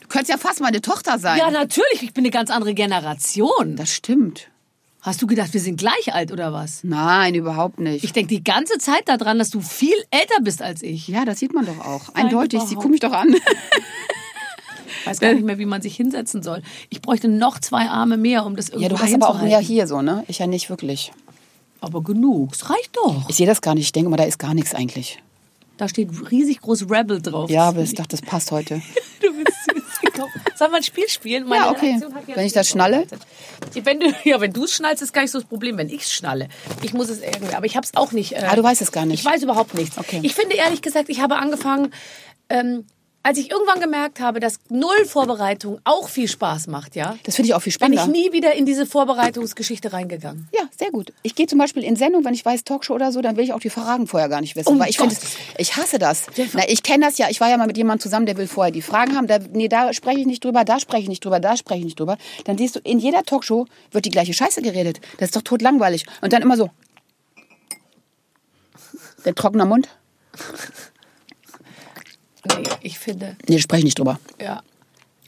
[0.00, 1.38] Du könntest ja fast meine Tochter sein.
[1.38, 3.76] ja, natürlich, ich bin eine ganz andere Generation.
[3.76, 4.48] das stimmt.
[5.00, 6.80] Hast du gedacht, wir sind gleich alt oder was?
[6.82, 8.04] Nein, überhaupt nicht.
[8.04, 11.08] Ich denke die ganze Zeit daran, dass du viel älter bist als ich.
[11.08, 12.14] ja, das sieht man doch auch.
[12.14, 12.60] Eindeutig.
[12.60, 12.82] Sie überhaupt.
[12.82, 13.34] guck mich doch an.
[15.00, 16.62] Ich weiß gar nicht mehr, wie man sich hinsetzen soll.
[16.88, 19.58] Ich bräuchte noch zwei Arme mehr, um das irgendwie Ja, du hast aber auch mehr
[19.58, 20.24] hier so, ne?
[20.26, 21.12] Ich ja nicht wirklich.
[21.82, 23.28] Aber genug, es reicht doch.
[23.28, 23.84] Ich sehe das gar nicht.
[23.84, 25.22] Ich denke mal, da ist gar nichts eigentlich.
[25.76, 27.50] Da steht riesig groß Rebel drauf.
[27.50, 28.80] Ja, aber ich dachte, das passt heute.
[29.20, 29.73] Du bist
[30.56, 31.48] Sollen wir ein Spiel spielen?
[31.52, 32.00] Ja, okay.
[32.34, 33.06] Wenn ich das schnalle?
[33.74, 36.02] Wenn du, ja, wenn du es schnallst, ist gar nicht so das Problem, wenn ich
[36.02, 36.48] es schnalle.
[36.82, 38.32] Ich muss es irgendwie, aber ich habe es auch nicht.
[38.32, 39.20] Äh, Ah, du weißt es gar nicht.
[39.20, 39.98] Ich weiß überhaupt nichts.
[39.98, 40.20] Okay.
[40.22, 41.92] Ich finde ehrlich gesagt, ich habe angefangen,
[42.48, 42.84] ähm,
[43.24, 47.48] als ich irgendwann gemerkt habe, dass null Vorbereitung auch viel Spaß macht, ja, Das finde
[47.48, 48.18] ich auch viel bin ich spannender.
[48.18, 50.46] nie wieder in diese Vorbereitungsgeschichte reingegangen.
[50.54, 51.12] Ja, sehr gut.
[51.22, 53.54] Ich gehe zum Beispiel in Sendung, wenn ich weiß Talkshow oder so, dann will ich
[53.54, 55.16] auch die Fragen vorher gar nicht wissen, Um weil ich finde,
[55.56, 56.26] ich hasse das.
[56.52, 57.28] Na, ich kenne das ja.
[57.30, 59.26] Ich war ja mal mit jemandem zusammen, der will vorher die Fragen haben.
[59.26, 61.84] Da, nee, da spreche ich nicht drüber, da spreche ich nicht drüber, da spreche ich
[61.86, 62.18] nicht drüber.
[62.44, 65.00] Dann siehst du, in jeder Talkshow wird die gleiche Scheiße geredet.
[65.18, 66.04] Das ist doch totlangweilig.
[66.20, 66.68] Und dann immer so.
[69.24, 69.88] Der trockener Mund?
[72.46, 74.18] Nee, ich finde, Nee, spreche ich nicht drüber.
[74.40, 74.62] ja.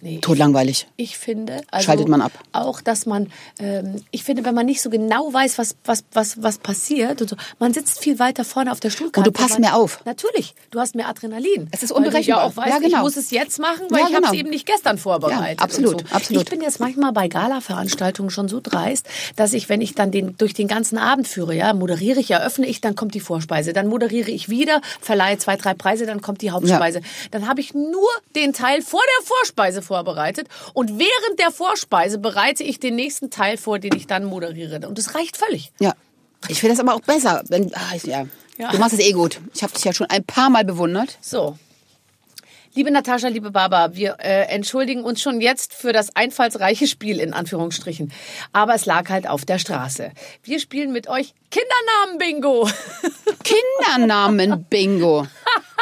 [0.03, 0.87] Nee, Totlangweilig.
[0.97, 2.33] Ich finde, also Schaltet man ab.
[2.53, 6.43] Auch, dass man, ähm, ich finde, wenn man nicht so genau weiß, was, was, was,
[6.43, 9.31] was passiert und so, man sitzt viel weiter vorne auf der Stuhlkante.
[9.31, 10.05] Und du passt mehr auf.
[10.05, 11.69] Natürlich, du hast mehr Adrenalin.
[11.71, 12.43] Es ist Weil du unberechenbar.
[12.43, 12.99] Ja auch weißt, Ja, genau.
[12.99, 14.41] ich muss es jetzt machen, weil Ja, ich habe es genau.
[14.41, 15.61] eben nicht gestern vorbereitet.
[15.61, 16.15] Ja, absolut, so.
[16.15, 16.43] absolut.
[16.43, 19.07] Ich bin jetzt manchmal bei Gala-Veranstaltungen schon so dreist,
[19.37, 22.67] dass ich, wenn ich dann den, durch den ganzen Abend führe, ja, moderiere ich, eröffne
[22.67, 26.43] ich, dann kommt die Vorspeise, dann moderiere ich wieder, verleihe zwei, drei Preise, dann kommt
[26.43, 27.01] die Hauptspeise.
[27.31, 32.62] Dann habe ich nur den Teil vor der Vorspeise vorbereitet und während der Vorspeise bereite
[32.62, 34.87] ich den nächsten Teil vor, den ich dann moderiere.
[34.87, 35.72] Und das reicht völlig.
[35.81, 35.94] Ja.
[36.49, 37.42] Ich finde das aber auch besser.
[37.49, 38.27] Wenn, ah, ich, ja.
[38.59, 38.70] Ja.
[38.70, 39.40] Du machst es eh gut.
[39.55, 41.18] Ich habe dich ja schon ein paar Mal bewundert.
[41.20, 41.59] So.
[42.77, 47.33] Liebe Natascha, liebe Baba, wir äh, entschuldigen uns schon jetzt für das einfallsreiche Spiel in
[47.33, 48.12] Anführungsstrichen.
[48.53, 50.12] Aber es lag halt auf der Straße.
[50.42, 52.68] Wir spielen mit euch Kindernamen-Bingo.
[53.44, 55.27] Kindernamen-Bingo.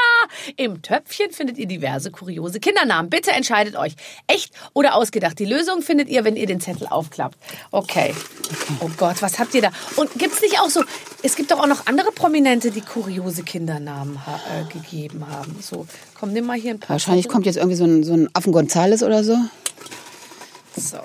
[0.56, 3.10] Im Töpfchen findet ihr diverse kuriose Kindernamen.
[3.10, 3.94] Bitte entscheidet euch.
[4.26, 5.38] Echt oder ausgedacht.
[5.38, 7.38] Die Lösung findet ihr, wenn ihr den Zettel aufklappt.
[7.70, 8.14] Okay.
[8.80, 9.70] Oh Gott, was habt ihr da?
[9.96, 10.84] Und gibt's nicht auch so,
[11.22, 15.56] es gibt doch auch noch andere Prominente, die kuriose Kindernamen ha äh, gegeben haben.
[15.60, 15.87] So,
[16.18, 16.90] komm, nimm mal hier ein paar.
[16.90, 17.32] Wahrscheinlich Zettel.
[17.32, 19.37] kommt jetzt irgendwie so ein, so ein Affen Gonzales oder so.
[20.76, 20.98] So.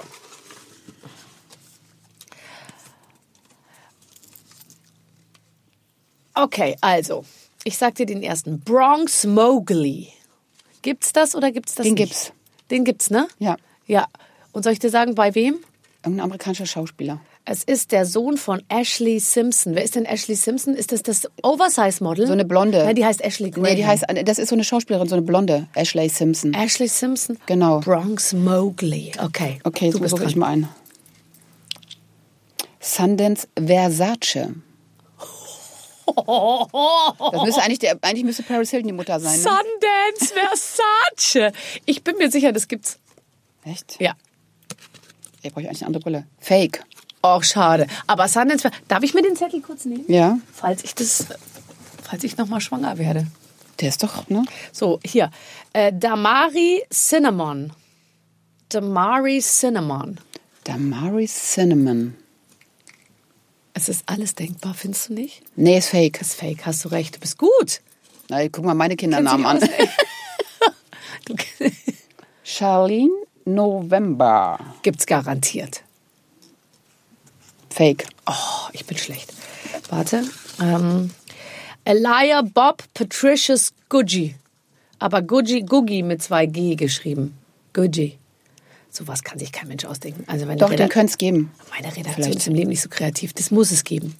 [6.34, 7.26] Okay, also,
[7.70, 8.60] ich sag dir den ersten.
[8.62, 10.08] Bronx Mowgli.
[10.82, 12.10] Gibt's das oder gibt's das Den nicht?
[12.10, 12.34] gibt's.
[12.72, 13.28] Den gibt's, ne?
[13.38, 13.58] Ja.
[13.86, 14.08] Ja.
[14.52, 15.60] Und soll ich dir sagen, bei wem?
[16.04, 17.22] Irgendein amerikanischer Schauspieler.
[17.46, 19.76] Es ist der Sohn von Ashley Simpson.
[19.76, 20.74] Wer ist denn Ashley Simpson?
[20.74, 22.26] Ist das das Oversize-Model?
[22.26, 22.84] So eine Blonde.
[22.84, 23.64] Nein, die heißt Ashley Graham.
[23.64, 26.54] Nee, die heißt, das ist so eine Schauspielerin, so eine Blonde, Ashley Simpson.
[26.56, 27.38] Ashley Simpson?
[27.46, 27.82] Genau.
[27.82, 29.12] Bronx Mowgli.
[29.24, 29.60] Okay.
[29.64, 30.70] Okay, bist suche ich mal ein.
[32.80, 34.56] Sundance Versace.
[36.16, 39.38] Das müsste eigentlich, der, eigentlich müsste Paris Hilton die Mutter sein, ne?
[39.38, 41.54] Sundance Versace.
[41.86, 43.00] Ich bin mir sicher, das gibt's.
[43.64, 43.98] Echt?
[44.00, 44.14] Ja.
[45.42, 46.26] Ich brauche eigentlich eine andere Brille.
[46.40, 46.84] Fake.
[47.22, 47.88] Auch schade.
[48.08, 50.06] Aber Sundance Darf ich mir den Zettel kurz nehmen?
[50.08, 51.26] Ja, Falls ich das,
[52.04, 53.28] falls ich nochmal schwanger werde.
[53.80, 54.44] der ist doch, ne?
[54.72, 55.30] So, hier.
[55.74, 57.72] Äh, Damari Cinnamon.
[58.70, 60.20] Damari Cinnamon.
[60.64, 62.16] Damari Cinnamon.
[63.80, 65.42] Es ist alles denkbar, findest du nicht?
[65.56, 66.20] Nee, ist fake.
[66.20, 67.16] Ist fake, hast du recht.
[67.16, 67.80] Du bist gut.
[68.28, 69.62] Na, guck mal meine Kindernamen an.
[72.44, 73.14] Charlene
[73.46, 74.60] November.
[74.82, 75.84] gibt's garantiert.
[77.70, 78.06] Fake.
[78.26, 79.32] Oh, ich bin schlecht.
[79.90, 80.26] Warte.
[80.62, 81.12] Ähm,
[81.86, 84.36] Elia Bob Patricius Guggi.
[85.00, 87.38] Aber Guggi, Guggi mit zwei G geschrieben.
[87.72, 88.18] Guggi.
[88.92, 90.24] Sowas kann sich kein Mensch ausdenken.
[90.28, 91.52] Also meine, Doch, den könnte es geben.
[91.70, 92.38] meine Redaktion Vielleicht.
[92.40, 93.34] ist im Leben nicht so kreativ.
[93.34, 94.16] Das muss es geben.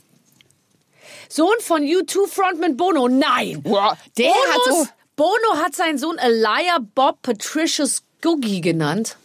[1.28, 3.08] Sohn von U2-Frontman Bono.
[3.08, 3.62] Nein.
[3.64, 9.18] Boah, der hat so- Bono hat seinen Sohn Elia Bob Patricius Guggi genannt.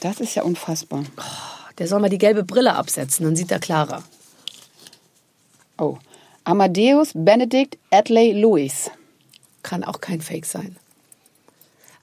[0.00, 1.04] Das ist ja unfassbar.
[1.78, 4.02] Der soll mal die gelbe Brille absetzen, dann sieht er klarer.
[5.78, 5.98] Oh.
[6.44, 8.90] Amadeus Benedict Adley Lewis.
[9.62, 10.76] Kann auch kein Fake sein.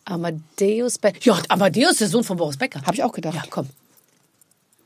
[0.10, 1.19] Amadeus Becker.
[1.22, 2.82] Ja, Amadeus ist der Sohn von Boris Becker.
[2.82, 3.36] Habe ich auch gedacht.
[3.36, 3.69] Ja, komm.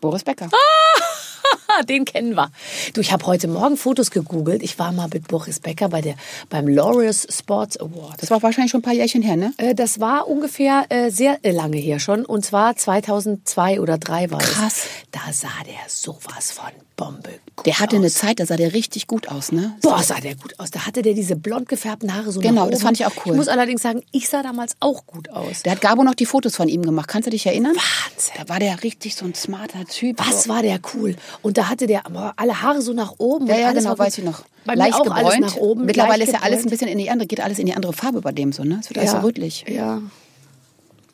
[0.01, 0.49] Boris Becker.
[0.51, 2.51] Ah, Den kennen wir.
[2.93, 4.61] Du, ich habe heute Morgen Fotos gegoogelt.
[4.63, 6.15] Ich war mal mit Boris Becker bei der,
[6.49, 8.21] beim Laureus Sports Award.
[8.21, 9.53] Das war wahrscheinlich schon ein paar Jährchen her, ne?
[9.57, 12.25] Äh, Das war ungefähr äh, sehr äh, lange her schon.
[12.25, 14.73] Und zwar 2002 oder 2003 war Krass.
[14.77, 14.87] es.
[15.11, 18.01] Da sah der sowas von Bombe gut Der hatte aus.
[18.01, 19.75] eine Zeit, da sah der richtig gut aus, ne?
[19.81, 20.69] Boah, sah der gut aus.
[20.71, 22.71] Da hatte der diese blond gefärbten Haare so Genau, nach oben.
[22.71, 23.33] das fand ich auch cool.
[23.33, 25.63] Ich muss allerdings sagen, ich sah damals auch gut aus.
[25.63, 27.07] Der hat Gabo noch die Fotos von ihm gemacht.
[27.07, 27.73] Kannst du dich erinnern?
[27.75, 28.33] Wahnsinn.
[28.37, 30.19] Da war der richtig so ein smarter Typ.
[30.19, 30.49] Was so.
[30.49, 31.15] war der cool?
[31.41, 33.47] Und da hatte der aber alle Haare so nach oben.
[33.47, 34.43] Ja, ja, genau, weiß ich noch.
[34.65, 35.25] Bei leicht mir auch gebräunt.
[35.25, 35.85] alles nach oben.
[35.85, 38.21] Mittlerweile ist ja alles ein bisschen in die andere, geht alles in die andere Farbe
[38.21, 38.77] bei dem so, ne?
[38.81, 39.65] Es wird alles so rötlich.
[39.67, 40.01] Ja.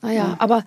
[0.02, 0.64] Naja, aber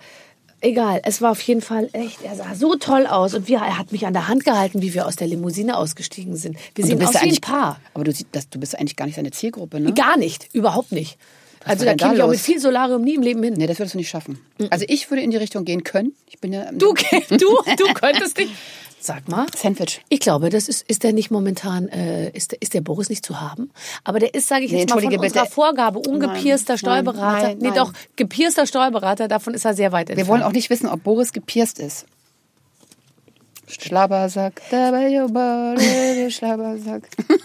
[0.63, 1.01] egal.
[1.03, 3.33] Es war auf jeden Fall echt, er sah so toll aus.
[3.33, 6.35] Und wir, er hat mich an der Hand gehalten, wie wir aus der Limousine ausgestiegen
[6.35, 6.57] sind.
[6.75, 7.79] Wir sehen aus ja wie ein Paar.
[7.93, 9.93] Aber du, das, du bist eigentlich gar nicht seine Zielgruppe, ne?
[9.93, 11.17] Gar nicht, überhaupt nicht.
[11.65, 13.53] also war da käme ich auch mit viel Solarium nie im Leben hin.
[13.55, 14.39] Nee, das würdest du nicht schaffen.
[14.69, 16.13] Also ich würde in die Richtung gehen können.
[16.27, 16.93] Ich bin ja Du,
[17.29, 18.51] du, du könntest nicht.
[19.05, 19.45] Sag mal.
[19.53, 20.01] Sandwich.
[20.07, 23.25] Ich glaube, das ist, ist der nicht momentan, äh, ist, der- ist der Boris nicht
[23.25, 23.69] zu haben.
[24.05, 25.53] Aber der ist, sage ich Nee, jetzt mal, von entschuldige unserer bitte.
[25.55, 27.47] Vorgabe ungepierster Nein, Steuerberater.
[27.49, 27.75] nein, nee, nein.
[27.75, 30.29] doch, gepierster Steuerberater, davon ist er sehr weit Wir entfernt.
[30.29, 32.05] wollen auch nicht wissen, ob Boris gepierst ist.
[33.67, 37.03] Schlabbersack, Schlabbersack.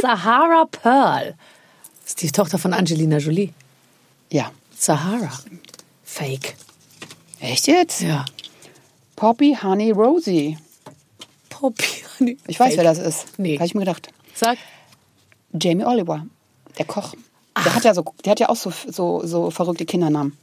[0.00, 1.34] Sahara Pearl.
[2.02, 3.50] Das ist die Tochter von Angelina Jolie.
[4.30, 4.50] Ja.
[4.76, 5.30] Sahara.
[6.04, 6.54] Fake.
[7.40, 8.02] Echt jetzt?
[8.02, 8.24] Ja.
[9.16, 10.56] Poppy Honey Rosie.
[11.48, 11.84] Poppy.
[12.46, 12.76] Ich weiß, Fake.
[12.76, 13.38] wer das ist.
[13.38, 13.56] Nee.
[13.56, 14.08] Habe ich mir gedacht.
[14.34, 14.58] Sag.
[15.58, 16.26] Jamie Oliver,
[16.78, 17.14] der Koch.
[17.56, 20.36] Der hat ja so, der hat ja auch so, so, so verrückte Kindernamen.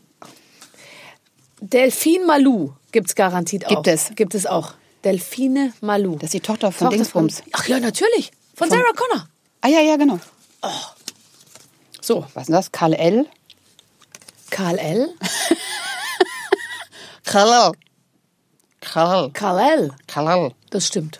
[1.61, 3.69] Delphine Malou gibt's garantiert auch.
[3.69, 4.11] Gibt es.
[4.15, 4.73] Gibt es auch.
[5.03, 6.15] Delphine Malou.
[6.15, 7.43] Das ist die Tochter von Dingsbums.
[7.51, 8.31] Ach ja, natürlich.
[8.55, 9.27] Von, Von- Sarah Connor.
[9.61, 10.19] Ah ja, ja, genau.
[12.01, 12.25] So.
[12.33, 12.71] Was ist denn das?
[12.71, 13.27] Karl L.
[14.49, 15.13] Karl L.
[17.23, 17.49] Karl.
[17.49, 17.71] Karl.
[18.83, 19.91] Karl L.
[20.07, 20.51] Karl.
[20.69, 21.19] Das stimmt.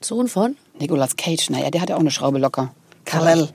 [0.00, 0.56] Sohn von?
[0.78, 2.74] Nicolas Cage, naja, der hat ja auch eine Schraube locker.
[3.04, 3.48] Karl.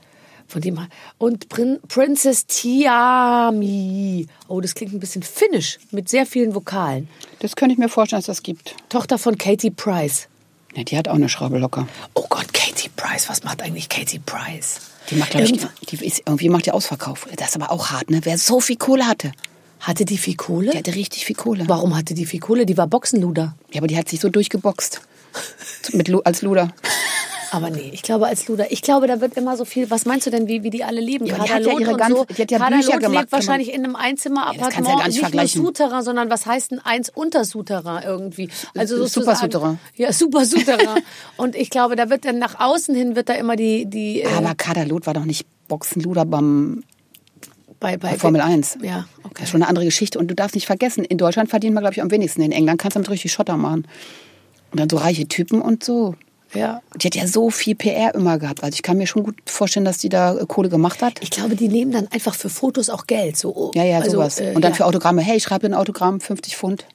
[0.48, 0.84] Von dem
[1.18, 4.26] und Prin Princess Tiami.
[4.48, 7.08] Oh, das klingt ein bisschen finnisch mit sehr vielen Vokalen.
[7.38, 8.74] Das könnte ich mir vorstellen, dass das gibt.
[8.88, 10.26] Tochter von Katie Price.
[10.74, 11.86] Ja, die hat auch eine Schraube locker.
[12.14, 13.28] Oh Gott, Katie Price.
[13.28, 14.80] Was macht eigentlich Katie Price?
[15.10, 17.28] Die macht, glaube ich, Irgendwann- die ist, irgendwie macht die Ausverkauf.
[17.36, 18.20] Das ist aber auch hart, ne?
[18.24, 19.30] Wer so viel Kohle hatte.
[19.80, 20.70] Hatte die viel Kohle?
[20.72, 21.64] Die hatte richtig viel Kohle.
[21.66, 22.66] Warum hatte die viel Kohle?
[22.66, 23.54] Die war Boxenluder.
[23.72, 25.00] Ja, aber die hat sich so durchgeboxt.
[25.92, 26.72] Mit Lu als Luder.
[27.52, 28.70] Aber nee, ich glaube als Luder.
[28.70, 29.90] Ich glaube, da wird immer so viel.
[29.90, 31.26] Was meinst du denn, wie, wie die alle leben?
[31.26, 32.24] Ja, die hat ja ihre ganze- so.
[32.24, 34.86] die hat ja Bücher gemacht, lebt wahrscheinlich in einem Einzimmerappartement.
[34.86, 35.62] ja gar nicht nicht vergleichen.
[35.62, 38.50] nur Souterrain, sondern was heißt ein eins unter Souterrain irgendwie?
[38.76, 39.78] Also Super sozusagen- Souterrain.
[39.96, 41.02] Ja, super Souterrain.
[41.38, 44.28] und ich glaube, da wird dann nach außen hin wird da immer die die äh,
[44.32, 46.84] Aber Kaderlot war doch nicht Boxenluder beim
[47.80, 48.78] bei, bei bei Formel 1.
[48.82, 49.32] Ja, okay.
[49.34, 50.18] Das ist schon eine andere Geschichte.
[50.18, 52.42] Und du darfst nicht vergessen, in Deutschland verdient man, glaube ich, am wenigsten.
[52.42, 53.86] In England kannst du damit richtig Schotter machen.
[54.70, 56.14] Und dann so reiche Typen und so.
[56.54, 56.82] Ja.
[56.96, 58.62] Die hat ja so viel PR immer gehabt.
[58.62, 61.14] Also ich kann mir schon gut vorstellen, dass die da äh, Kohle gemacht hat.
[61.22, 63.36] Ich glaube, die nehmen dann einfach für Fotos auch Geld.
[63.36, 64.40] So, Ja, ja, also, sowas.
[64.40, 64.76] äh, und dann ja.
[64.76, 65.22] für Autogramme.
[65.22, 66.86] Hey, ich schreibe ein Autogramm, 50 Pfund.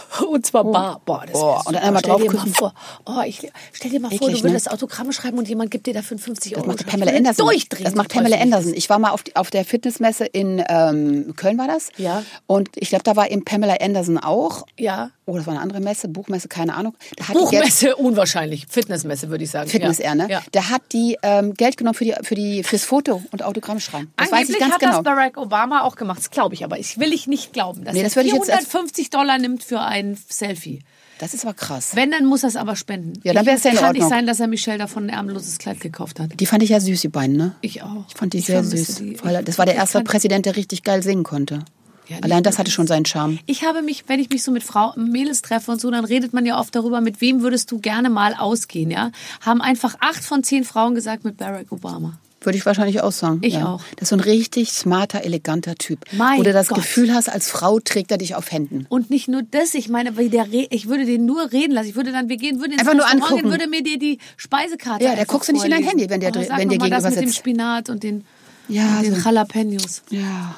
[0.28, 1.00] Und zwar bar.
[1.04, 1.82] Boah, das Oh, und super.
[1.82, 2.74] einmal stell dir mal vor.
[3.06, 4.72] Oh, ich, stell dir mal vor, Eklig, du würdest ne?
[4.72, 6.68] Autogramme schreiben und jemand gibt dir dafür einen 50 Das Euro.
[6.68, 6.88] macht Schein.
[6.90, 7.46] Pamela Anderson.
[7.46, 7.84] Durchdrehen.
[7.84, 8.74] Das macht Pamela Anderson.
[8.74, 11.90] Ich war mal auf, die, auf der Fitnessmesse in ähm, Köln war das.
[11.96, 12.22] Ja.
[12.46, 14.60] Und ich glaube, da war eben Pamela Anderson auch.
[14.62, 14.64] das.
[14.78, 15.10] Ja.
[15.24, 16.94] Oh, das war eine andere Messe, Buchmesse, keine Ahnung.
[17.18, 18.66] Die Geld, Buchmesse unwahrscheinlich.
[18.68, 19.70] Fitnessmesse würde ich sagen.
[19.70, 20.06] Fitness ja.
[20.06, 20.26] eher, ne?
[20.28, 20.42] Ja.
[20.50, 24.12] Da hat die ähm, Geld genommen für die, für die, fürs Foto und Autogramm schreiben.
[24.16, 24.92] Das weiß Angeblich ich ganz hat genau.
[24.94, 26.18] das Barack Obama auch gemacht.
[26.18, 26.78] Das glaube ich aber.
[26.80, 29.38] Ich will ich nicht glauben, dass Nee, er das würde ich jetzt erst- 450 Dollar
[29.38, 30.80] nimmt für ein Selfie.
[31.18, 31.94] Das ist aber krass.
[31.94, 33.20] Wenn, dann muss er es aber spenden.
[33.22, 34.18] Ja, dann Ich- wär's ja in Kann nicht Ordnung.
[34.18, 36.40] sein, dass er Michelle davon ein ärmelloses Kleid gekauft hat.
[36.40, 37.54] Die fand ich ja süß, die beiden, ne?
[37.60, 38.04] Ich auch.
[38.08, 38.94] Ich fand die sehr vermisse süß.
[38.96, 39.12] die.
[39.12, 41.64] Ich- das war der ich erste Präsident, der richtig geil singen konnte.
[42.08, 43.38] Ja, Allein das hatte schon seinen Charme.
[43.46, 46.32] Ich habe mich, wenn ich mich so mit Frau Mädels treffe und so, dann redet
[46.32, 49.12] man ja oft darüber, mit wem würdest du gerne mal ausgehen, ja?
[49.40, 52.18] Haben einfach acht von zehn Frauen gesagt mit Barack Obama.
[52.44, 53.38] Würde ich wahrscheinlich auch sagen.
[53.42, 53.66] Ich ja.
[53.66, 53.82] auch.
[53.96, 56.00] Das ist so ein richtig smarter, eleganter Typ.
[56.12, 56.78] Mein Wo du das Gott.
[56.78, 58.86] Gefühl hast, als Frau trägt er dich auf Händen.
[58.88, 61.88] Und nicht nur das, ich meine, der ich würde den nur reden lassen.
[61.88, 63.42] Ich würde dann, wir gehen, würden ins Einfach nur angucken.
[63.42, 65.82] gehen, würde mir dir die Speisekarte Ja, der guckst du nicht in dein.
[65.84, 67.36] Handy, wenn der Oh, wenn das gegenüber mit dem sitzt.
[67.38, 68.24] Spinat und den,
[68.68, 69.20] Ja, und den so.
[69.20, 70.02] Jalapenos.
[70.10, 70.54] Ja,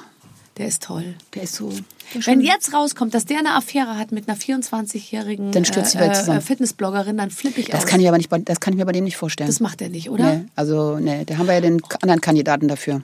[0.56, 1.14] Der ist toll.
[1.34, 1.72] der ist so.
[2.26, 6.14] Wenn jetzt rauskommt, dass der eine Affäre hat mit einer 24-jährigen Dann stürzt die Welt
[6.14, 6.40] zusammen.
[6.42, 7.86] Fitnessbloggerin, dann flippe ich Das aus.
[7.86, 9.48] kann ich aber nicht, das kann ich mir bei dem nicht vorstellen.
[9.48, 10.32] das macht er nicht, oder?
[10.36, 13.02] nee, also, nee, da haben wir ja den anderen Kandidaten dafür.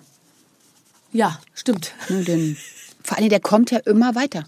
[1.12, 1.92] Ja, stimmt.
[2.08, 2.56] Ne, den,
[3.02, 4.44] vor allem, der kommt ja immer weiter.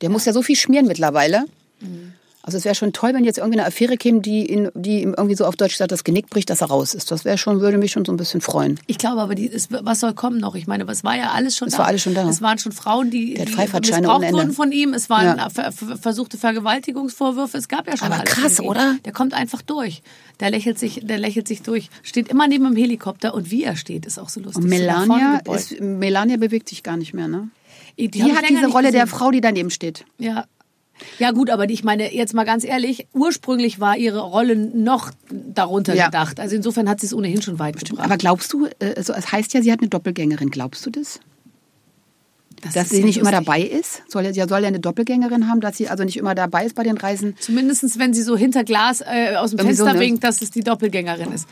[0.00, 1.44] Der muss ja so viel schmieren mittlerweile.
[1.80, 2.12] Mhm.
[2.46, 5.14] Also es wäre schon toll, wenn jetzt irgendwie eine Affäre käme, die, ihn, die ihm
[5.16, 7.10] irgendwie so auf Deutsch gesagt das Genick bricht, dass er raus ist.
[7.10, 8.78] Das wäre schon, würde mich schon so ein bisschen freuen.
[8.86, 10.54] Ich glaube aber, die, es, was soll kommen noch?
[10.54, 11.80] Ich meine, es war ja alles schon Es da.
[11.80, 12.28] war alles schon da.
[12.28, 14.94] Es waren schon Frauen, die, Der die missbraucht wurden von ihm.
[14.94, 15.50] Es waren Ja.
[15.50, 17.58] ver, ver, versuchte Vergewaltigungsvorwürfe.
[17.58, 18.96] Es gab ja schon Aber alles krass, oder?
[19.04, 20.02] Der kommt einfach durch.
[20.40, 21.90] Der lächelt sich, der lächelt sich durch.
[22.02, 24.62] Steht immer neben dem Helikopter und wie er steht, ist auch so lustig.
[24.62, 27.48] Und Melania, ist, Melania bewegt sich gar nicht mehr, ne?
[27.98, 29.18] die, Die, hat diese Rolle der gesehen.
[29.18, 30.04] Frau, die daneben steht.
[30.18, 30.44] Ja.
[31.18, 35.94] Ja gut, aber ich meine, jetzt mal ganz ehrlich, ursprünglich war ihre Rolle noch darunter
[35.94, 36.06] Ja.
[36.06, 36.40] gedacht.
[36.40, 38.04] Also insofern hat sie es ohnehin schon weit gebracht.
[38.04, 40.50] Aber glaubst du, äh, also es heißt ja, sie hat eine Doppelgängerin.
[40.50, 41.20] Glaubst du das?
[42.62, 43.46] Das Dass sie nicht immer lustig.
[43.46, 44.02] dabei ist?
[44.08, 46.74] Soll ja, sie soll ja eine Doppelgängerin haben, dass sie also nicht immer dabei ist
[46.74, 47.36] bei den Reisen.
[47.38, 50.00] Zumindest wenn sie so hinter Glas äh, aus dem so, Fenster ne?
[50.00, 51.46] winkt, dass es die Doppelgängerin ist.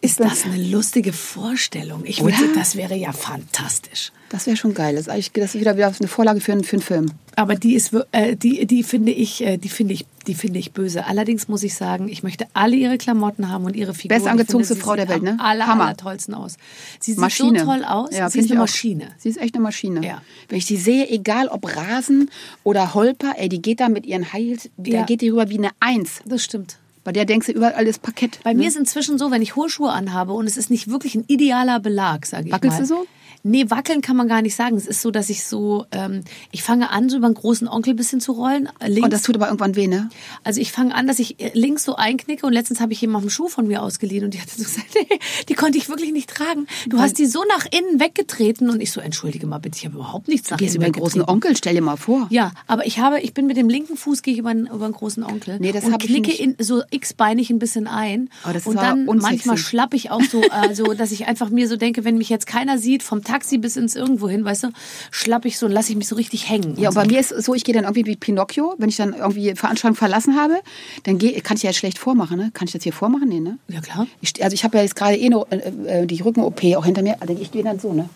[0.00, 2.02] Ist das eine lustige Vorstellung?
[2.04, 4.12] Ich würde, das wäre ja fantastisch.
[4.34, 4.94] Das wäre schon geil.
[4.96, 7.06] Das ist, eigentlich, das ist wieder, wieder eine Vorlage für, einen- für einen Film.
[7.36, 10.72] Aber die ist, äh, die, die finde ich, äh, die finde ich, die finde ich
[10.72, 11.06] böse.
[11.06, 14.18] Allerdings muss ich sagen, ich möchte alle ihre Klamotten haben und ihre Figuren.
[14.18, 15.36] Bestangezogenste Ich finde, Frau der Welt, ne?
[15.38, 15.84] Aller, Hammer.
[15.84, 16.56] aller tollsten aus.
[16.98, 17.60] Sie sieht Maschine.
[17.60, 18.10] so toll aus.
[18.10, 18.64] Ja, sie ist eine auch.
[18.64, 19.06] Maschine.
[19.18, 20.04] Sie ist echt eine Maschine.
[20.04, 20.20] Ja.
[20.48, 22.28] Wenn ich die sehe, egal ob Rasen
[22.64, 24.98] oder Holper, ey, die geht da mit ihren Heels, Ja.
[25.00, 26.22] da geht die rüber wie eine Eins.
[26.26, 26.78] Das stimmt.
[27.04, 28.40] Bei der denkst du überall ist Parkett.
[28.42, 28.62] Bei ne?
[28.62, 31.24] mir ist inzwischen so, wenn ich hohe Schuhe anhabe und es ist nicht wirklich ein
[31.28, 32.82] idealer Belag, sage ich Wackelst mal.
[32.82, 33.06] du so?
[33.46, 34.76] Nee, wackeln kann man gar nicht sagen.
[34.76, 37.92] Es ist so, dass ich so, ähm, ich fange an, so über einen großen Onkel
[37.92, 38.70] ein bisschen zu rollen.
[38.80, 39.04] äh, Links.
[39.04, 40.08] Und das tut aber irgendwann weh, ne?
[40.42, 43.24] Also ich fange an, dass ich äh, links so einknicke und letztens habe ich jemandem
[43.28, 45.18] einen Schuh von mir ausgeliehen und die hat so gesagt, nee,
[45.48, 46.66] die konnte ich wirklich nicht tragen.
[46.88, 49.96] Du hast die so nach innen weggetreten und ich so, entschuldige mal bitte, ich habe
[49.96, 51.22] überhaupt nichts nach Gehst über den großen.
[51.22, 52.26] Onkel, stell dir mal vor.
[52.30, 54.86] Ja, aber ich habe, ich bin mit dem linken Fuß gehe ich über einen, über
[54.86, 56.40] einen großen Onkel Nee, das und ich knicke nicht.
[56.40, 59.32] in so x-beinig ein bisschen ein Aber das und dann unsexy.
[59.34, 62.30] manchmal schlapp ich auch so, äh, so, dass ich einfach mir so denke, wenn mich
[62.30, 64.68] jetzt keiner sieht, vom Taxi bis ins irgendwo hin, weißt du,
[65.10, 66.76] schlapp ich so und lasse ich mich so richtig hängen.
[66.78, 67.10] Ja, und bei so.
[67.10, 69.96] mir ist es so, ich gehe dann irgendwie wie Pinocchio, wenn ich dann irgendwie Veranstaltung
[69.96, 70.60] verlassen habe,
[71.02, 72.52] dann gehe, kann ich ja jetzt schlecht vormachen, ne?
[72.54, 73.28] Kann ich das hier vormachen?
[73.28, 73.58] Nee, ne?
[73.66, 74.06] ja klar.
[74.20, 77.02] Ich, also ich habe ja jetzt gerade eh noch, äh, äh, die Rücken-OP auch hinter
[77.02, 78.08] mir, also ich gehe dann so, ne?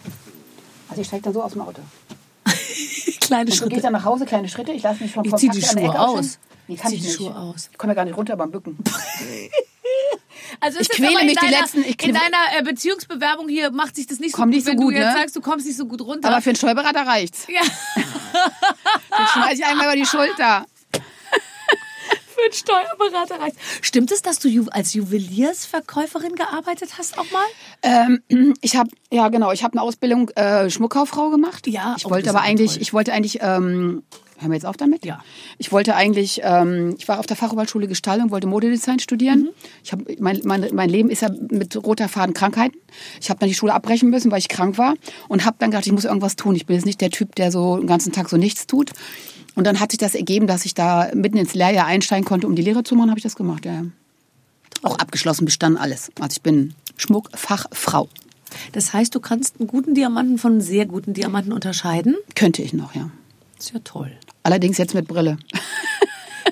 [0.88, 1.82] Also ich steige dann so aus dem Auto.
[3.20, 3.70] Kleine Und du Schritte.
[3.70, 5.86] gehst dann nach Hause, kleine Schritte, ich lasse mich vom Ich die Taxi an der
[5.86, 6.38] Schuhe aus.
[6.68, 7.16] Nee, ich die nicht.
[7.16, 7.70] Schuhe aus.
[7.72, 8.78] Ich komme ja gar nicht runter beim Bücken.
[10.60, 13.96] Also Ich jetzt quäle mich die deiner, letzten- ich in deiner äh, Beziehungsbewerbung hier macht
[13.96, 15.20] sich das nicht so Komm gut, nicht so wenn gut, du jetzt ne?
[15.20, 16.28] sagst, du kommst nicht so gut runter.
[16.28, 17.46] Aber für einen Steuerberater reicht's.
[17.48, 17.60] ja,
[19.18, 20.66] Den schmeiß ich einmal über die Schulter.
[22.34, 23.56] für einen Steuerberater reicht.
[23.82, 27.44] Stimmt es, dass du als Juweliersverkäuferin gearbeitet hast auch mal?
[27.82, 31.66] Ähm, ich habe ja genau, ich habe eine Ausbildung äh, Schmuckkauffrau gemacht.
[31.66, 32.82] Ja, ich oh, wollte aber eigentlich, toll.
[32.82, 34.02] ich wollte eigentlich, ähm,
[34.38, 35.04] hören wir jetzt auf damit?
[35.04, 35.22] Ja.
[35.58, 39.40] Ich wollte eigentlich, ähm, ich war auf der Fachoberschule Gestaltung, wollte Modedesign studieren.
[39.40, 39.48] Mhm.
[39.84, 42.78] Ich habe mein, mein, mein Leben ist ja mit roter Faden Krankheiten.
[43.20, 44.94] Ich habe dann die Schule abbrechen müssen, weil ich krank war
[45.28, 46.54] und habe dann gedacht, ich muss irgendwas tun.
[46.54, 48.92] Ich bin jetzt nicht der Typ, der so den ganzen Tag so nichts tut.
[49.54, 52.54] Und dann hat sich das ergeben, dass ich da mitten ins Lehrjahr einsteigen konnte, um
[52.54, 53.64] die Lehre zu machen, habe ich das gemacht.
[53.64, 53.84] Ja.
[54.82, 56.12] Auch abgeschlossen, bestanden alles.
[56.20, 58.08] Also ich bin Schmuckfachfrau.
[58.72, 62.16] Das heißt, du kannst einen guten Diamanten von einem sehr guten Diamanten unterscheiden?
[62.34, 63.10] Könnte ich noch, ja.
[63.56, 64.12] Das ist ja toll.
[64.48, 65.36] Allerdings jetzt mit Brille.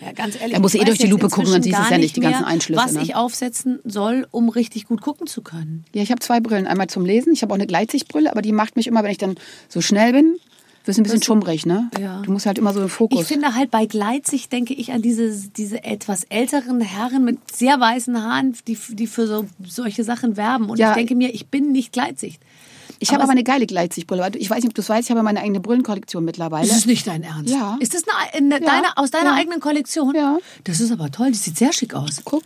[0.05, 0.53] Ja, ganz ehrlich.
[0.55, 2.21] Er muss eh durch die Lupe gucken, dann inzwischen siehst du es ja nicht, die
[2.21, 3.03] ganzen mehr, Einschlüsse, Was ne?
[3.03, 5.87] ich aufsetzen soll, um richtig gut gucken zu können.
[5.95, 6.67] Ja, ich habe zwei Brillen.
[6.67, 7.33] Einmal zum Lesen.
[7.33, 9.37] Ich habe auch eine Gleitsichtbrille, aber die macht mich immer, wenn ich dann
[9.71, 10.37] so schnell bin,
[10.85, 11.91] wirst ein bisschen schummrig, ne?
[11.99, 12.21] Ja.
[12.23, 13.23] Du musst halt immer so im Fokus.
[13.23, 17.81] Ich finde halt bei Gleitsicht denke ich an diese, diese etwas älteren Herren mit sehr
[17.81, 20.69] weißen Haaren, die, die für so, solche Sachen werben.
[20.69, 20.91] Und Ja.
[20.91, 22.41] ich denke mir, ich bin nicht Gleitsicht.
[22.99, 24.31] Ich habe aber eine geile Gleitsichtbrille.
[24.37, 26.67] Ich weiß nicht, ob du es weißt, ich habe meine eigene Brillenkollektion mittlerweile.
[26.67, 27.53] Das ist nicht dein Ernst.
[27.53, 27.77] Ja.
[27.81, 29.37] Ist das eine, eine, deine, aus deiner Ja.
[29.37, 30.15] eigenen Kollektion?
[30.15, 30.39] Ja.
[30.65, 31.31] Das ist aber toll.
[31.31, 32.23] Das sieht sehr schick aus.
[32.25, 32.45] Guck,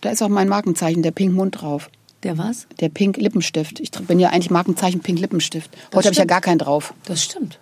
[0.00, 1.90] da ist auch mein Markenzeichen, der Pink Mund drauf.
[2.22, 2.66] Der was?
[2.80, 3.78] Der Pink Lippenstift.
[3.80, 5.70] Ich bin ja eigentlich Markenzeichen Pink Lippenstift.
[5.94, 6.92] Heute habe ich ja gar keinen drauf.
[7.04, 7.58] Das stimmt.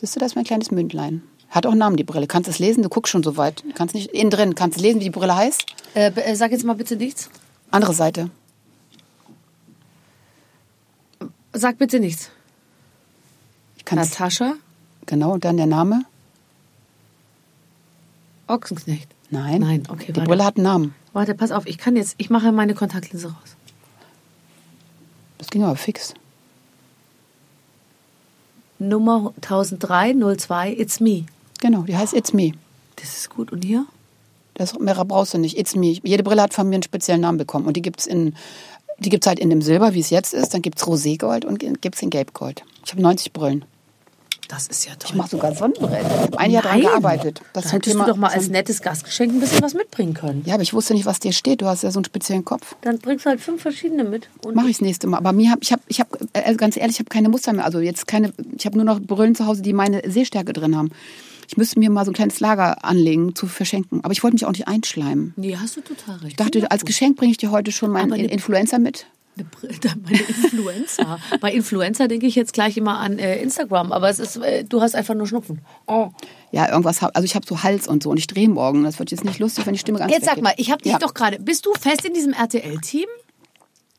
[0.00, 1.22] Siehst du, das ist mein kleines Mündlein.
[1.50, 2.26] Hat auch einen Namen, die Brille.
[2.26, 2.82] Kannst es lesen?
[2.82, 3.64] Du guckst schon so weit.
[3.74, 4.54] Kannst nicht innen drin.
[4.54, 5.64] Kannst du lesen, wie die Brille heißt?
[5.94, 7.30] Äh, äh, sag jetzt mal bitte nichts.
[7.70, 8.30] Andere Seite.
[11.58, 12.30] Sag bitte nichts.
[13.76, 14.10] Ich kann es.
[14.10, 14.54] Natascha
[15.06, 16.02] Genau, und dann der Name?
[18.46, 19.08] Ochsenknecht.
[19.30, 19.60] Nein.
[19.60, 20.28] Nein, okay, Die warte.
[20.28, 20.94] Brille hat einen Namen.
[21.12, 21.66] Warte, pass auf.
[21.66, 23.56] Ich kann jetzt, ich mache meine Kontaktlinse raus.
[25.38, 26.14] Das ging aber fix.
[28.78, 31.24] Nummer 1003 02 It's Me.
[31.60, 32.52] Genau, die heißt It's Me.
[32.96, 33.50] Das ist gut.
[33.50, 33.86] Und hier?
[34.54, 35.58] Das mehr brauchst du nicht.
[35.58, 35.98] It's Me.
[36.02, 37.66] Jede Brille hat von mir einen speziellen Namen bekommen.
[37.66, 38.34] Und die gibt's in,
[38.98, 40.54] die gibt's halt in dem Silber, wie es jetzt ist.
[40.54, 42.64] Dann gibt's Roségold und gibt's in Gelbgold.
[42.84, 43.64] Ich habe 90 Brillen.
[44.48, 45.10] Das ist ja toll.
[45.10, 46.06] Ich mache sogar Sonnenbrillen.
[46.06, 46.88] Ich habe ein Jahr daran Nein.
[46.88, 47.42] gearbeitet.
[47.52, 50.42] Das da hättest Thema- du doch mal als nettes Gastgeschenk ein bisschen was mitbringen können.
[50.46, 51.60] Ja, aber ich wusste nicht, was dir steht.
[51.60, 52.74] Du hast ja so einen speziellen Kopf.
[52.80, 54.30] Dann bringst du halt fünf verschiedene mit.
[54.54, 55.18] Mache ich das nächste Mal.
[55.18, 57.66] Aber mir hab, ich habe, ich hab, äh, ganz ehrlich, ich habe keine Muster mehr.
[57.66, 60.92] Also jetzt keine, ich habe nur noch Brillen zu Hause, die meine Sehstärke drin haben.
[61.48, 64.04] Ich müsste mir mal so ein kleines Lager anlegen zu verschenken.
[64.04, 65.32] Aber ich wollte mich auch nicht einschleimen.
[65.36, 66.32] Nee, hast du total recht.
[66.32, 69.06] Ich dachte, als Geschenk bringe ich dir heute schon meinen eine- Influencer mit.
[70.04, 71.18] Meine Influencer.
[71.40, 74.80] Bei Influencer denke ich jetzt gleich immer an äh, Instagram, aber es ist, äh, du
[74.82, 75.60] hast einfach nur Schnupfen.
[75.86, 76.08] Oh.
[76.50, 78.82] Ja, irgendwas hab, also ich habe so Hals und so und ich drehe morgen.
[78.82, 80.44] Das wird jetzt nicht lustig, wenn die Stimme ganz Jetzt sag weggeht.
[80.44, 80.98] mal, ich habe dich ja.
[80.98, 81.38] doch gerade.
[81.38, 83.06] Bist du fest in diesem RTL-Team?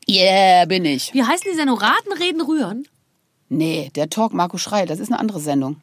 [0.08, 1.14] Yeah, bin ich.
[1.14, 1.78] Wie heißt die Sendung?
[1.78, 2.84] Raten, Reden, Rühren?
[3.48, 5.76] Nee, der Talk Marco Schrei, das ist eine andere Sendung.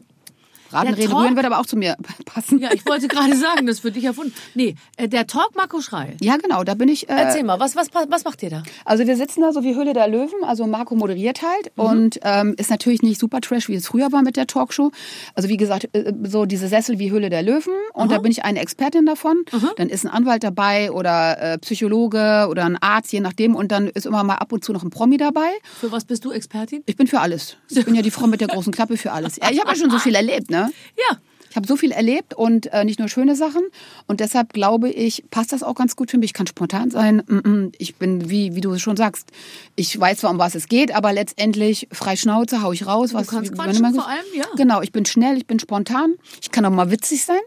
[0.72, 1.24] Raten, Der Reden, Talk?
[1.24, 1.95] Rühren wird aber auch zu mir
[2.26, 2.59] passen.
[2.59, 4.34] Ja, ich wollte gerade sagen, das wird dich erfunden.
[4.55, 6.15] Nee, äh, der Talk Marco Schrei.
[6.22, 7.09] Ja, genau, da bin ich.
[7.09, 8.63] Äh, Erzähl mal, was, was, was macht ihr da?
[8.86, 12.55] Also wir sitzen da so wie Höhle der Löwen, also Marco moderiert halt und ähm,
[12.57, 14.91] ist natürlich nicht super trash, wie es früher war mit der Talkshow.
[15.36, 18.43] Also wie gesagt, äh, so diese Sessel wie Höhle der Löwen und da bin ich
[18.45, 19.43] eine Expertin davon.
[19.78, 23.88] Dann ist ein Anwalt dabei oder äh, Psychologe oder ein Arzt, je nachdem und dann
[23.88, 25.49] ist immer mal ab und zu noch ein Promi dabei.
[25.80, 26.84] Für was bist du Expertin?
[26.86, 27.57] Ich bin für alles.
[27.70, 29.38] Ich bin ja die Frau mit der großen Klappe für alles.
[29.38, 30.57] Ja, ich habe ja schon so viel erlebt, ne?
[30.66, 31.18] Ja.
[31.49, 33.64] Ich habe so viel erlebt und äh, nicht nur schöne Sachen.
[34.05, 36.30] Und deshalb glaube ich, passt das auch ganz gut für mich.
[36.30, 37.72] Ich kann spontan sein.
[37.80, 39.30] Ich bin, wie, wie du schon sagst,
[39.76, 43.14] ich weiß zwar, um was es geht, aber letztendlich frei Schnauze, hau ich raus.
[43.14, 44.45] Was, kannst wie- quatschen, vor allem, ja.
[44.55, 46.16] Genau, ich bin schnell, ich bin spontan.
[46.41, 47.39] Ich kann auch mal witzig sein.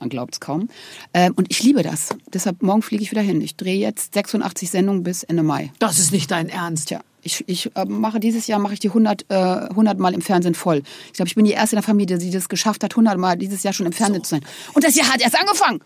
[0.00, 0.68] Man glaubt es kaum.
[1.12, 2.10] Ähm, und ich liebe das.
[2.32, 3.40] Deshalb morgen fliege ich wieder hin.
[3.40, 5.72] Ich drehe jetzt 86 Sendungen bis Ende Mai.
[5.78, 6.88] Das ist nicht dein Ernst.
[6.88, 10.22] Tja, ich, ich äh, mache dieses Jahr mache ich die 100, äh, 100 Mal im
[10.22, 10.82] Fernsehen voll.
[11.06, 13.36] Ich glaube, ich bin die erste in der Familie, die das geschafft hat, 100 Mal
[13.36, 14.44] dieses Jahr schon im Fernsehen zu sein.
[14.72, 15.80] Und das Jahr hat erst angefangen.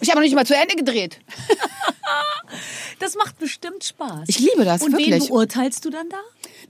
[0.00, 1.18] Ich habe noch nicht mal zu Ende gedreht.
[2.98, 4.24] Das macht bestimmt Spaß.
[4.26, 5.28] Ich liebe das, Und wen wirklich.
[5.28, 6.18] beurteilst du dann da?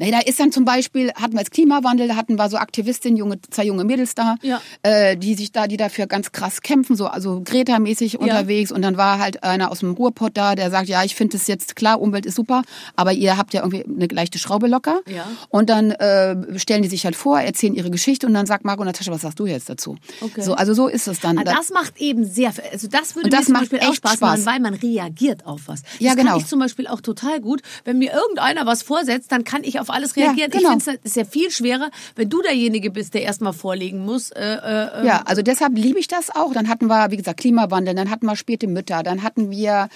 [0.01, 3.17] Nee, da ist dann zum Beispiel, hatten wir jetzt Klimawandel, da hatten wir so Aktivistinnen,
[3.17, 4.61] junge, zwei junge Mädels da, Ja.
[4.83, 8.73] äh, die sich da, die dafür ganz krass kämpfen, so also Greta-mäßig unterwegs.
[8.73, 11.47] Und dann war halt einer aus dem Ruhrpott da, der sagt, ja, ich finde es
[11.47, 12.63] jetzt klar, Umwelt ist super,
[12.97, 15.01] aber ihr habt ja irgendwie eine leichte Schraube locker.
[15.07, 15.27] Ja.
[15.51, 18.83] Und dann äh, stellen die sich halt vor, erzählen ihre Geschichte und dann sagt Marco
[18.85, 19.97] Natascha, was sagst du jetzt dazu?
[20.23, 20.41] Okay.
[20.41, 21.37] So, also so ist es dann.
[21.39, 23.97] Ah, das macht eben sehr, also das würde Und das mir zum Beispiel auch echt
[23.97, 24.21] Spaß, Spaß.
[24.21, 25.83] machen, weil man reagiert auf was.
[25.83, 26.39] Das Ja, kann genau.
[26.39, 27.61] ich zum Beispiel auch total gut.
[27.85, 30.51] Wenn mir irgendeiner was vorsetzt, dann kann ich auf alles Ja, reagieren.
[30.51, 30.77] genau.
[30.77, 34.31] Ich finde es ist ja viel schwerer, wenn du derjenige bist, der erstmal vorlegen muss.
[34.31, 36.53] Äh, äh, Ja, also deshalb liebe ich das auch.
[36.53, 39.89] Dann hatten wir, wie gesagt, Klimawandel, dann hatten wir späte Mütter, dann hatten wir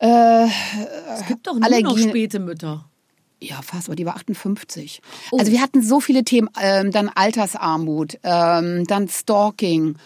[0.00, 2.84] es gibt doch nur noch späte Mütter.
[3.40, 5.02] Ja, fast, aber die war 58.
[5.30, 5.38] Oh.
[5.38, 9.96] Also wir hatten so viele Themen, ähm, dann Altersarmut, ähm, dann Stalking,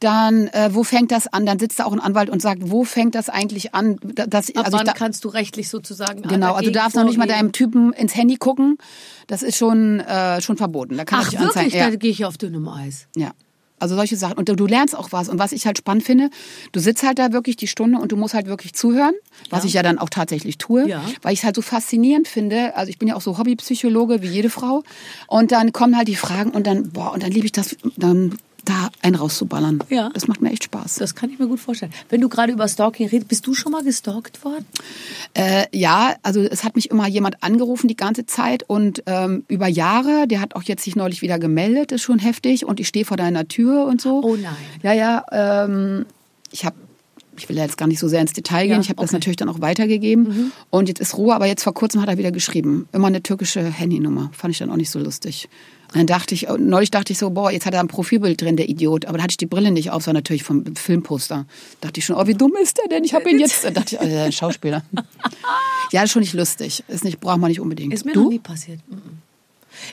[0.00, 1.44] dann äh, wo fängt das an?
[1.46, 3.96] Dann sitzt da auch ein Anwalt und sagt, wo fängt das eigentlich an?
[4.02, 7.04] Da- Das, Ab also wann da, kannst du rechtlich sozusagen genau, also du darfst noch
[7.04, 7.38] nicht mal vorgehen?
[7.46, 8.78] deinem Typen ins Handy gucken.
[9.26, 10.96] Das ist schon äh, schon verboten.
[10.96, 11.66] Da kann Ach dich anzeigen.
[11.66, 11.90] wirklich, Ja.
[11.90, 13.06] da gehe ich auf dünnem Eis.
[13.16, 13.32] Ja.
[13.80, 14.36] Also solche Sachen.
[14.38, 15.28] Und du, du lernst auch was.
[15.28, 16.30] Und was ich halt spannend finde,
[16.72, 19.14] du sitzt halt da wirklich die Stunde und du musst halt wirklich zuhören,
[19.50, 21.00] was ich ja dann auch tatsächlich tue, Ja.
[21.22, 22.74] weil ich es halt so faszinierend finde.
[22.74, 24.82] Also ich bin ja auch so Hobbypsychologe wie jede Frau.
[25.28, 28.36] Und dann kommen halt die Fragen und dann, boah, und dann liebe ich das, dann
[28.68, 29.82] da einen rauszuballern.
[29.88, 30.10] Ja.
[30.14, 30.96] Das macht mir echt Spaß.
[30.96, 31.92] Das kann ich mir gut vorstellen.
[32.08, 34.66] Wenn du gerade über Stalking redest, bist du schon mal gestalkt worden?
[35.34, 39.68] Äh, ja, also es hat mich immer jemand angerufen die ganze Zeit und ähm, über
[39.68, 43.04] Jahre, der hat auch jetzt sich neulich wieder gemeldet, ist schon heftig und ich stehe
[43.04, 44.22] vor deiner Tür und so.
[44.22, 44.54] Oh nein.
[44.82, 46.06] Ja, ja, ähm,
[46.50, 46.76] ich habe
[47.38, 48.74] Ich will ja jetzt gar nicht so sehr ins Detail gehen.
[48.76, 49.16] Ja, ich habe das okay.
[49.16, 49.18] Mhm.
[49.20, 50.52] natürlich dann auch weitergegeben.
[50.70, 52.88] Und jetzt ist Ruhe, aber jetzt vor kurzem hat er wieder geschrieben.
[52.92, 54.30] Immer eine türkische Handynummer.
[54.32, 55.48] Fand ich dann auch nicht so lustig.
[55.94, 58.68] Dann dachte ich, neulich dachte ich so, boah, jetzt hat er ein Profilbild drin, der
[58.68, 59.06] Idiot.
[59.06, 61.46] Aber da hatte ich die Brille nicht auf, sondern natürlich vom Filmposter.
[61.80, 63.04] Dachte ich schon, oh, wie dumm ist der denn?
[63.04, 63.64] Ich habe ihn jetzt.
[63.64, 64.82] Da dachte ich, oh, der ist ein Schauspieler.
[65.92, 66.84] ja, ist schon nicht lustig.
[66.88, 67.92] Ist nicht, braucht man nicht unbedingt.
[67.94, 68.24] Ist mir du?
[68.24, 68.80] noch nie passiert.
[68.88, 69.22] Mhm.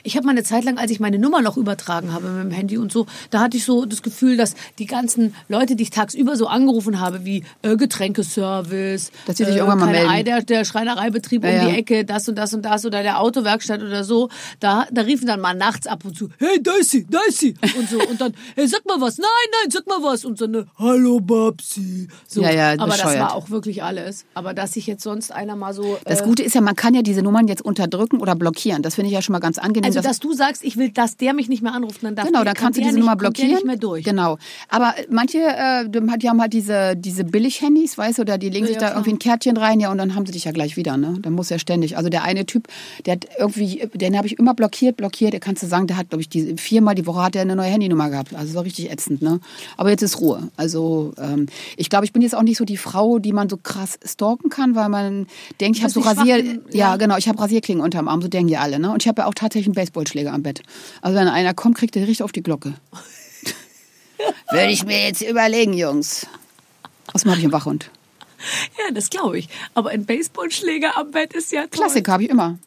[0.02, 2.50] Ich habe mal eine Zeit lang, als ich meine Nummer noch übertragen habe mit dem
[2.50, 5.90] Handy und so, da hatte ich so das Gefühl, dass die ganzen Leute, die ich
[5.90, 10.10] tagsüber so angerufen habe, wie äh, Getränkeservice, Dass die sich irgendwann mal melden.
[10.10, 11.78] Ei, der, der Schreinereibetrieb Ja, um die ja.
[11.78, 14.28] Ecke, das und das und das oder der Autowerkstatt oder so,
[14.60, 17.38] da, da riefen dann mal nachts ab und zu, hey, da ist sie, da ist
[17.38, 19.28] sie und so und dann, hey, sag mal was, nein,
[19.62, 22.08] nein, sag mal was und so eine, hallo Babsi.
[22.26, 22.42] So.
[22.42, 23.20] Ja, ja, Aber das bescheuert.
[23.20, 24.24] war auch wirklich alles.
[24.34, 25.98] Aber dass sich jetzt sonst einer mal so...
[26.04, 28.82] Das äh, Gute ist ja, man kann ja diese Nummern jetzt unterdrücken oder blockieren.
[28.82, 29.75] Das finde ich ja schon mal ganz angenehm.
[29.84, 32.26] Also, dass- dass du sagst, ich will, dass der mich nicht mehr anruft, dann darf
[32.26, 33.50] Genau, dann kannst du diese nicht, Nummer blockieren.
[33.50, 34.04] nicht mehr durch.
[34.04, 34.38] Genau.
[34.68, 38.68] Aber manche, äh, die haben halt diese, diese Billig-Handys, weißt du, oder die legen Ja,
[38.68, 38.98] sich ja, da klar.
[38.98, 41.18] irgendwie ein Kärtchen rein, ja, und dann haben sie dich ja gleich wieder, ne?
[41.20, 41.96] Dann muss er ständig.
[41.96, 42.68] Also der eine Typ,
[43.04, 45.32] der hat irgendwie, den habe ich immer blockiert, blockiert.
[45.32, 47.56] Der kannst du sagen, der hat, glaube ich, die, viermal die Woche hat er eine
[47.56, 48.34] neue Handynummer gehabt.
[48.34, 49.40] Also so richtig ätzend, ne?
[49.76, 50.48] Aber jetzt ist Ruhe.
[50.56, 51.46] Also ähm,
[51.76, 54.50] ich glaube, ich bin jetzt auch nicht so die Frau, die man so krass stalken
[54.50, 55.26] kann, weil man
[55.60, 56.52] denkt, ich habe so Rasier, ja.
[56.72, 56.96] ja.
[56.96, 58.90] genau, ich habe Rasierklingen unterm Arm, so denken ja alle, ne?
[58.92, 60.62] Und ich habe ja auch tatsächlich einen Baseballschläger am Bett.
[61.02, 62.74] Also wenn einer kommt, kriegt er richtig auf die Glocke.
[64.50, 66.26] Würde ich mir jetzt überlegen, Jungs.
[67.12, 67.90] Außerdem habe ich einen Wachhund.
[68.78, 69.48] Ja, das glaube ich.
[69.74, 71.70] Aber ein Baseballschläger am Bett ist ja toll.
[71.70, 72.58] Klassiker habe ich immer.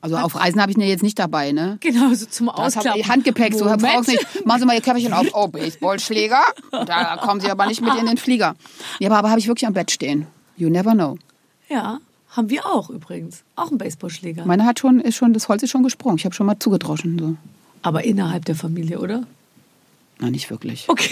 [0.00, 1.78] Also auf Reisen habe ich ihn ja jetzt nicht dabei, ne?
[1.80, 3.00] Genau, so zum Ausklappen.
[3.00, 4.46] ich Handgepäck, so brauchst nicht.
[4.46, 5.26] Machen Sie mal Ihr Köfferchen auf.
[5.32, 6.42] Oh, Baseballschläger.
[6.70, 8.54] Da kommen Sie aber nicht mit in den Flieger.
[9.00, 10.26] Ja, aber, aber habe ich wirklich am Bett stehen.
[10.56, 11.18] You never know.
[11.68, 11.98] Ja,
[12.36, 13.42] haben wir auch übrigens.
[13.56, 14.44] Auch ein Baseballschläger.
[14.44, 16.18] Meine hat schon, ist schon, das Holz ist schon gesprungen.
[16.18, 17.18] Ich habe schon mal zugedroschen.
[17.18, 17.36] So.
[17.82, 19.24] Aber innerhalb der Familie, oder?
[20.18, 20.88] Na, nicht wirklich.
[20.88, 21.10] Okay.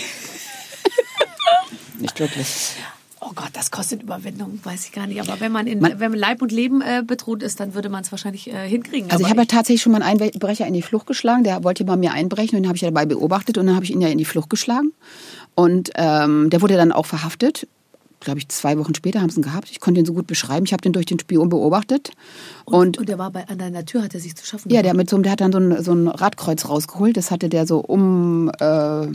[1.98, 2.72] Nicht wirklich.
[3.20, 5.18] Oh Gott, das kostet Überwindung, weiß ich gar nicht.
[5.20, 7.88] Aber wenn man in Man- wenn man Leib und Leben äh, bedroht ist, dann würde
[7.88, 9.10] man es wahrscheinlich äh, hinkriegen.
[9.10, 11.42] Also ich habe ja tatsächlich schon mal einen Einbrecher in die Flucht geschlagen.
[11.44, 13.84] Der wollte bei mir einbrechen und den habe ich ja dabei beobachtet und dann habe
[13.86, 14.92] ich ihn ja in die Flucht geschlagen.
[15.54, 17.66] Und ähm, der wurde dann auch verhaftet.
[18.24, 19.70] Glaube ich, zwei Wochen später haben sie ihn gehabt.
[19.70, 20.64] Ich konnte ihn so gut beschreiben.
[20.66, 22.10] Ich habe den durch den Spion beobachtet.
[22.64, 24.82] und, Und, und der war bei, an deiner Tür, hat er sich zu schaffen ja,
[24.82, 27.16] der, mit so, der hat dann so ein, so ein Radkreuz rausgeholt.
[27.16, 29.06] Das hatte der so um, äh,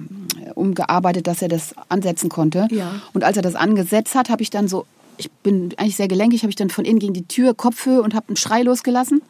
[0.53, 2.67] umgearbeitet, dass er das ansetzen konnte.
[2.71, 2.91] Ja.
[3.13, 4.85] Und als er das angesetzt hat, habe ich dann so,
[5.17, 8.13] ich bin eigentlich sehr gelenkig, habe ich dann von innen gegen die Tür Kopfhöhe und
[8.13, 9.21] habe einen Schrei losgelassen,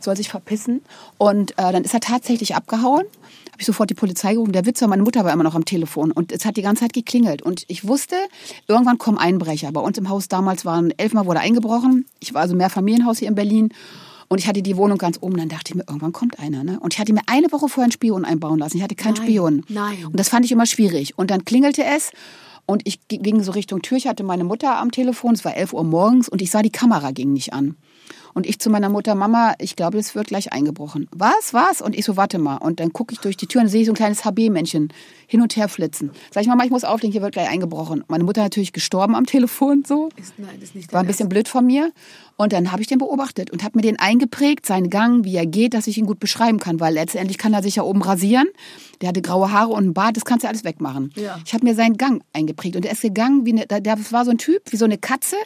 [0.00, 0.82] soll sich verpissen.
[1.18, 3.04] Und äh, dann ist er tatsächlich abgehauen.
[3.62, 4.50] Ich sofort die Polizei gerufen.
[4.50, 6.80] Der Witz war, meine Mutter war immer noch am Telefon und es hat die ganze
[6.80, 7.42] Zeit geklingelt.
[7.42, 8.16] Und ich wusste,
[8.66, 9.70] irgendwann kommen Einbrecher.
[9.70, 12.06] Bei uns im Haus damals waren elfmal wurde eingebrochen.
[12.18, 13.68] Ich war also mehr Familienhaus hier in Berlin.
[14.26, 15.36] Und ich hatte die Wohnung ganz oben.
[15.36, 16.64] Dann dachte ich mir, irgendwann kommt einer.
[16.64, 16.80] Ne?
[16.80, 18.78] Und ich hatte mir eine Woche vorher einen Spion einbauen lassen.
[18.78, 19.64] Ich hatte keinen Nein, Spion.
[19.68, 20.06] nein.
[20.06, 21.16] Und das fand ich immer schwierig.
[21.16, 22.10] Und dann klingelte es.
[22.66, 23.96] Und ich ging so Richtung Tür.
[23.96, 25.34] Ich hatte meine Mutter am Telefon.
[25.34, 26.28] Es war 11 Uhr morgens.
[26.28, 27.76] Und ich sah, die Kamera ging nicht an.
[28.34, 31.08] Und ich zu meiner Mutter, Mama, ich glaube, es wird gleich eingebrochen.
[31.12, 31.82] Was, was?
[31.82, 32.56] Und ich so, warte mal.
[32.56, 34.92] Und dann gucke ich durch die Tür und sehe so ein kleines HB-Männchen
[35.32, 36.10] hin und her flitzen.
[36.30, 38.04] Sag ich, Mama, ich muss auflegen, hier wird gleich eingebrochen.
[38.06, 40.10] Meine Mutter natürlich gestorben am Telefon so.
[40.16, 41.90] Ist, nein, das ist nicht War ein bisschen blöd von mir.
[42.36, 45.46] Und dann habe ich den beobachtet und habe mir den eingeprägt, seinen Gang, wie er
[45.46, 46.80] geht, dass ich ihn gut beschreiben kann.
[46.80, 48.46] Weil letztendlich kann er sich ja oben rasieren.
[49.00, 51.14] Der hatte graue Haare und einen Bart, das kannst du alles wegmachen.
[51.16, 51.40] Ja.
[51.46, 52.76] Ich habe mir seinen Gang eingeprägt.
[52.76, 54.98] Und er ist gegangen, wie eine, der, der war so ein Typ, wie so eine
[54.98, 55.36] Katze,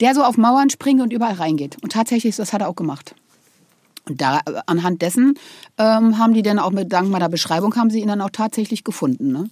[0.00, 1.76] der so auf Mauern springt und überall reingeht.
[1.82, 3.14] Und tatsächlich, das hat er auch gemacht.
[4.08, 5.38] Und da, äh, anhand dessen
[5.78, 8.84] ähm, haben die dann auch mit dank meiner Beschreibung haben sie ihn dann auch tatsächlich
[8.84, 9.32] gefunden.
[9.32, 9.48] Ne?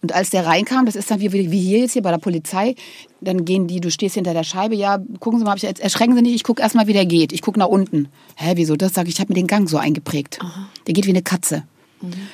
[0.00, 2.74] Und als der reinkam, das ist dann wie, wie hier jetzt hier bei der Polizei,
[3.20, 6.22] dann gehen die, du stehst hinter der Scheibe, ja, gucken Sie mal, ich erschrecken Sie
[6.22, 7.32] nicht, ich gucke erstmal, wie der geht.
[7.32, 8.08] Ich gucke nach unten.
[8.36, 8.94] Hä, wieso das?
[8.94, 10.40] Sag ich, ich habe mir den Gang so eingeprägt.
[10.86, 11.64] Der geht wie eine Katze.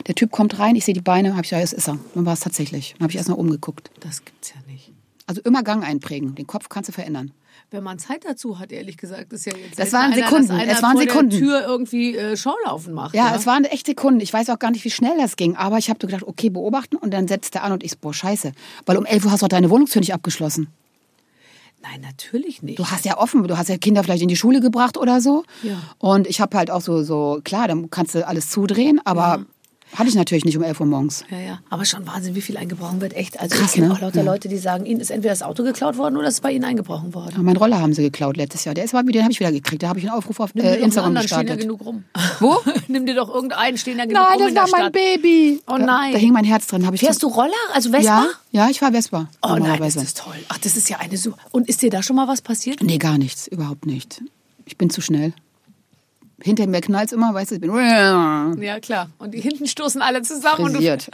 [0.06, 1.98] Der Typ kommt rein, ich sehe die Beine, habe ich ja, das ist er.
[2.14, 2.94] Dann war es tatsächlich.
[2.96, 3.90] Dann habe ich erst mal umgeguckt.
[4.00, 4.92] Das gibt's ja nicht.
[5.26, 6.34] Also immer Gang einprägen.
[6.34, 7.32] Den Kopf kannst du verändern.
[7.70, 10.52] Wenn man Zeit dazu hat, ehrlich gesagt, ist ja jetzt Das waren einer, Sekunden.
[10.52, 11.38] Einer Es waren Sekunden.
[11.38, 13.14] Tür irgendwie äh, Schaulaufen macht.
[13.14, 14.20] Ja, es waren echt Sekunden.
[14.20, 15.54] Ich weiß auch gar nicht, wie schnell das ging.
[15.54, 16.96] Aber ich habe gedacht, okay, beobachten.
[16.96, 18.52] Und dann setzt er an und ich, boah, scheiße.
[18.86, 20.68] Weil um 11 Uhr hast du auch deine Wohnungstür nicht abgeschlossen.
[21.82, 22.78] Nein, natürlich nicht.
[22.78, 25.44] Du hast ja offen, du hast ja Kinder vielleicht in die Schule gebracht oder so.
[25.62, 25.80] Ja.
[25.98, 29.44] Und ich habe halt auch so, so, klar, dann kannst du alles zudrehen, aber
[29.94, 31.24] hatte ich natürlich nicht um 11 Uhr morgens.
[31.30, 31.58] Ja, ja.
[31.70, 33.14] Aber schon Wahnsinn, wie viel eingebrochen wird.
[33.14, 33.40] Echt.
[33.40, 33.94] Also Krass, ich kenne ne?
[33.94, 34.24] auch lauter Ja.
[34.32, 36.64] Leute, die sagen, ihnen ist entweder das Auto geklaut worden oder es ist bei ihnen
[36.64, 37.32] eingebrochen worden.
[37.36, 38.74] Ja, Mein Roller haben sie geklaut letztes Jahr.
[38.74, 39.82] Der ist, den habe ich wieder gekriegt.
[39.82, 41.62] Da habe ich einen Aufruf auf Nimm äh, Instagram anderen, stehen ja gestartet.
[41.66, 42.04] genug rum.
[42.40, 42.56] Wo?
[42.88, 44.92] Nimm dir doch irgendeinen, stehen ja genug Nein, rum das in war mein.
[44.92, 45.60] Baby.
[45.66, 46.12] Oh Da- nein.
[46.12, 46.88] Da hing mein Herz drin.
[46.92, 47.52] Ich Fährst du Roller?
[47.72, 48.04] Also Vespa?
[48.04, 49.28] Ja, ja, ich war Vespa.
[49.42, 50.34] Oh nein, das ist toll.
[50.48, 51.32] Ach, das ist ja eine so.
[51.50, 52.82] Und ist dir da schon mal was passiert?
[52.82, 53.46] Nee, gar nichts.
[53.48, 54.22] Überhaupt nicht.
[54.66, 55.32] Ich bin zu schnell.
[56.40, 57.72] Hinter mir knallt's immer, weißt du, ich bin
[58.62, 59.10] Ja, klar.
[59.18, 60.66] Und die hinten stoßen alle zusammen.
[60.66, 61.10] Und du, frisiert.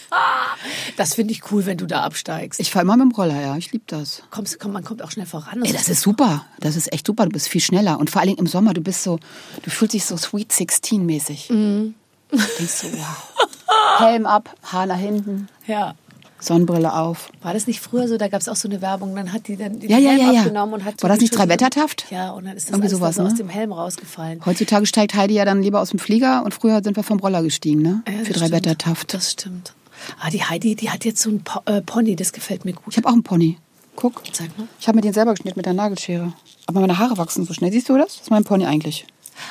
[0.98, 2.60] das finde ich cool, wenn du da absteigst.
[2.60, 4.22] Ich fahre immer mit dem Roller, ja, ich liebe das.
[4.30, 5.62] Kommst, komm, man kommt auch schnell voran.
[5.62, 6.44] Ey, das ist super.
[6.60, 7.24] Das ist echt super.
[7.24, 7.98] Du bist viel schneller.
[7.98, 9.18] Und vor allen Dingen im Sommer, du bist so,
[9.62, 11.48] du fühlst dich so Sweet 16 mäßig.
[11.48, 11.94] Mhm.
[12.30, 13.98] Denkst du, wow.
[13.98, 15.94] Helm ab, Haar nach hinten, ja.
[16.40, 17.30] Sonnenbrille auf.
[17.42, 18.18] War das nicht früher so?
[18.18, 20.20] Da gab es auch so eine Werbung, dann hat die dann den Ja, ja, Helm
[20.20, 20.40] ja, ja.
[20.40, 22.06] abgenommen und hat so War das nicht Drei-Wettertaft?
[22.10, 23.28] Ja, und dann ist das Irgendwie sowas, so ne?
[23.28, 24.40] aus dem Helm rausgefallen.
[24.44, 27.42] Heutzutage steigt Heidi ja dann lieber aus dem Flieger und früher sind wir vom Roller
[27.42, 28.02] gestiegen, ne?
[28.06, 28.52] Für drei stimmt.
[28.52, 29.14] Wetter Taft.
[29.14, 29.72] Das stimmt.
[30.20, 32.84] Ah, die Heidi, die hat jetzt so ein po äh, Pony, das gefällt mir gut.
[32.90, 33.56] Ich habe auch einen Pony.
[33.96, 34.22] Guck.
[34.32, 34.66] Zeig mal.
[34.80, 36.32] Ich habe mir den selber geschnitten mit der Nagelschere.
[36.66, 37.70] Aber meine Haare wachsen so schnell.
[37.72, 38.14] Siehst du das?
[38.14, 39.06] Das ist mein Pony eigentlich.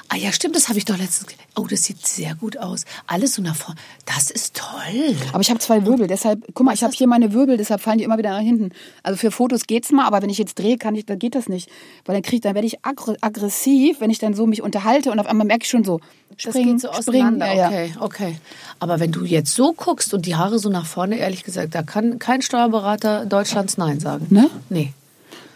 [0.10, 1.28] Ah ja, stimmt, das habe ich doch letztens.
[1.28, 2.86] ge- Oh, das sieht sehr gut aus.
[3.08, 3.80] Alles so nach vorne.
[4.06, 5.16] Das ist toll.
[5.32, 7.98] Aber ich habe zwei Wirbel, deshalb, guck mal, ich habe hier meine Wirbel, deshalb fallen
[8.00, 8.72] die immer wieder nach hinten.
[9.04, 11.48] Also für Fotos geht's mal, aber wenn ich jetzt drehe, kann ich, dann geht das
[11.50, 11.70] nicht.
[12.06, 15.20] Weil dann krieg, dann werde ich aggr aggressiv, wenn ich dann so mich unterhalte und
[15.20, 16.00] auf einmal merke ich schon so,
[16.32, 17.40] Das springen, geht so springen.
[17.40, 17.68] Ja, ja.
[17.68, 18.38] Okay, okay.
[18.80, 21.84] Aber wenn du jetzt so guckst und die Haare so nach vorne, ehrlich gesagt, da
[21.84, 24.28] kann kein Steuerberater Deutschlands Nein sagen.
[24.30, 24.50] Ne?
[24.70, 24.94] Nee.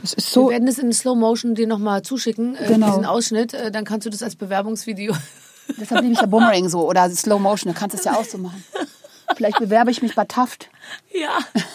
[0.01, 2.87] Das ist Wir so, werden das in Slow Motion dir nochmal zuschicken, äh, Genau.
[2.87, 3.53] diesen Ausschnitt.
[3.53, 5.13] Äh, dann kannst du das als Bewerbungsvideo.
[5.79, 8.25] deshalb liebe ich ja Boomerang so oder Slow Motion, da kannst du es ja auch
[8.25, 8.63] so machen.
[9.35, 10.69] Vielleicht bewerbe ich mich bei Taft.
[11.13, 11.37] ja.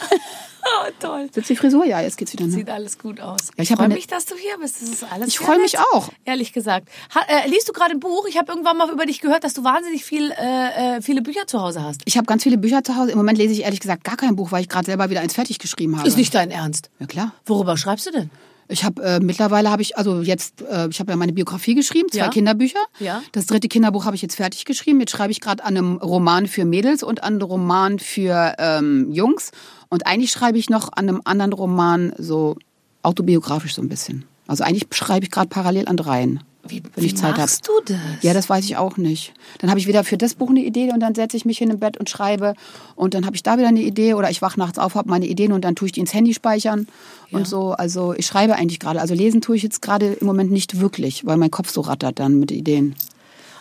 [0.65, 1.29] oh, toll.
[1.33, 1.85] Sitzt die Frisur?
[1.85, 2.47] Ja, jetzt geht's wieder.
[2.47, 2.53] Ne?
[2.53, 3.49] Sieht alles gut aus.
[3.57, 4.83] Ja, ich ich freue mich, dass du hier bist.
[4.83, 6.09] Das ist alles Ich sehr freu mich auch.
[6.25, 6.89] Ehrlich gesagt.
[7.15, 8.27] Ha, äh, liest du gerade ein Buch?
[8.29, 11.47] Ich habe irgendwann mal über dich gehört, dass du wahnsinnig viel, äh, äh, viele Bücher
[11.47, 12.03] zu Hause hast.
[12.05, 13.13] Ich habe ganz viele Bücher zu Hause.
[13.13, 15.35] Im Moment lese ich ehrlich gesagt gar kein Buch, weil ich gerade selber wieder eins
[15.35, 16.07] fertig geschrieben habe.
[16.07, 16.91] Ist nicht dein Ernst.
[16.99, 17.33] Ja klar.
[17.47, 18.31] Worüber schreibst du denn?
[18.73, 22.09] Ich habe äh, mittlerweile habe ich also jetzt äh, ich habe ja meine Biografie geschrieben,
[22.11, 22.29] zwei Ja.
[22.29, 22.81] Kinderbücher.
[22.99, 23.23] Ja.
[23.33, 24.99] Das dritte Kinderbuch habe ich jetzt fertig geschrieben.
[25.01, 29.11] Jetzt schreibe ich gerade an einem Roman für Mädels und an einem Roman für ähm,
[29.13, 29.51] Jungs
[29.89, 32.57] und eigentlich schreibe ich noch an einem anderen Roman so
[33.03, 34.25] autobiografisch so ein bisschen.
[34.47, 36.43] Also eigentlich schreibe ich gerade parallel an dreien.
[36.67, 37.41] Wie, wenn wie ich Zeit habe.
[37.43, 37.99] machst du das?
[38.23, 39.33] Ja, das weiß ich auch nicht.
[39.59, 41.71] Dann habe ich wieder für das Buch eine Idee und dann setze ich mich hin
[41.71, 42.55] im Bett und schreibe
[42.95, 45.27] und dann habe ich da wieder eine Idee oder ich wach nachts auf, habe meine
[45.27, 46.87] Ideen und dann tue ich die ins Handy speichern
[47.31, 47.39] Ja.
[47.39, 47.73] und so.
[47.73, 49.01] Also ich schreibe eigentlich gerade.
[49.01, 52.21] Also lesen tue ich jetzt gerade im Moment nicht wirklich, weil mein Kopf so rattert
[52.21, 52.95] dann mit Ideen.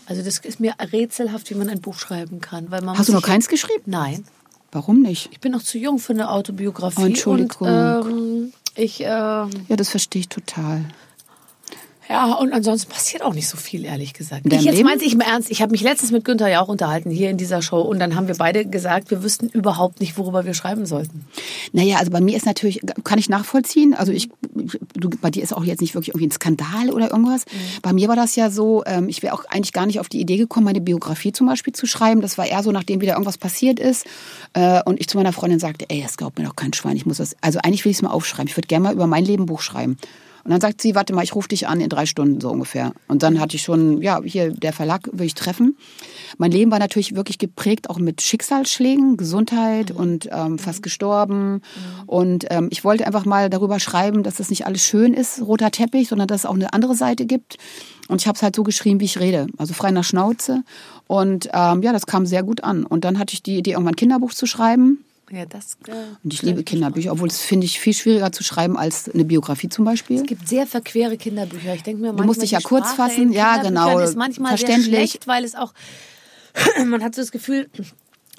[0.06, 2.70] Also das ist mir rätselhaft, wie man ein Buch schreiben kann.
[2.70, 3.84] Weil man Hast du noch keins geschrieben?
[3.86, 4.26] Nein.
[4.74, 5.30] Warum nicht?
[5.32, 7.02] Ich bin noch zu jung für eine Autobiografie.
[7.02, 7.68] Oh, Entschuldigung.
[7.68, 10.86] Und, ähm, ich, ähm, Ja, das verstehe ich total.
[12.12, 14.41] Ja, und ansonsten passiert auch nicht so viel, ehrlich gesagt.
[14.45, 15.49] Ich jetzt meinte ich im Ernst.
[15.49, 17.80] Ich habe mich letztens mit Günther ja auch unterhalten, hier in dieser Show.
[17.80, 21.26] Und dann haben wir beide gesagt, wir wüssten überhaupt nicht, worüber wir schreiben sollten.
[21.72, 23.93] Naja, also bei mir ist natürlich, kann ich nachvollziehen.
[23.93, 24.30] Also ich,
[24.93, 27.45] du, bei dir ist auch jetzt nicht wirklich irgendwie ein Skandal oder irgendwas.
[27.82, 30.20] Bei mir war das ja so, ähm, ich wäre auch eigentlich gar nicht auf die
[30.20, 32.20] Idee gekommen, meine Biografie zum Beispiel zu schreiben.
[32.20, 34.05] Das war eher so, nachdem wieder irgendwas passiert ist.
[34.51, 36.97] Äh, und ich zu meiner Freundin sagte, ey, das glaubt mir doch kein Schwein.
[36.97, 38.49] Ich muss das, also eigentlich will ich es mal aufschreiben.
[38.49, 39.95] Ich würde gerne mal über mein Leben Buch schreiben.
[40.44, 42.94] Und dann sagt sie, warte mal, ich rufe dich an in drei Stunden so ungefähr.
[43.08, 45.78] Und dann hatte ich schon, ja, hier der Verlag will ich treffen.
[46.38, 51.62] Mein Leben war natürlich wirklich geprägt auch mit Schicksalsschlägen, Gesundheit und ähm, fast gestorben.
[52.08, 55.72] Und ähm, ich wollte einfach mal darüber schreiben, dass das nicht alles schön ist, roter
[55.72, 57.58] Teppich, sondern dass es auch eine andere Seite gibt.
[58.08, 60.64] Und ich habe es halt so geschrieben, wie ich rede, also frei nach Schnauze.
[61.08, 62.86] Und ähm, ja, das kam sehr gut an.
[62.86, 65.04] Und dann hatte ich die Idee, irgendwann ein Kinderbuch zu schreiben.
[65.32, 65.77] Ja, das.
[65.88, 65.91] Äh,
[66.23, 69.69] Und ich liebe Kinderbücher, obwohl es finde ich viel schwieriger zu schreiben als eine Biografie
[69.69, 70.17] zum Beispiel.
[70.17, 71.73] Es gibt sehr verquere Kinderbücher.
[71.73, 73.32] Ich denke mir, Du musst manchmal dich ja kurz Sprache fassen.
[73.32, 73.99] Ja, genau.
[73.99, 74.95] ist manchmal sehr Verständlich.
[75.11, 75.73] schlecht, weil es auch,
[76.86, 77.69] man hat so das Gefühl,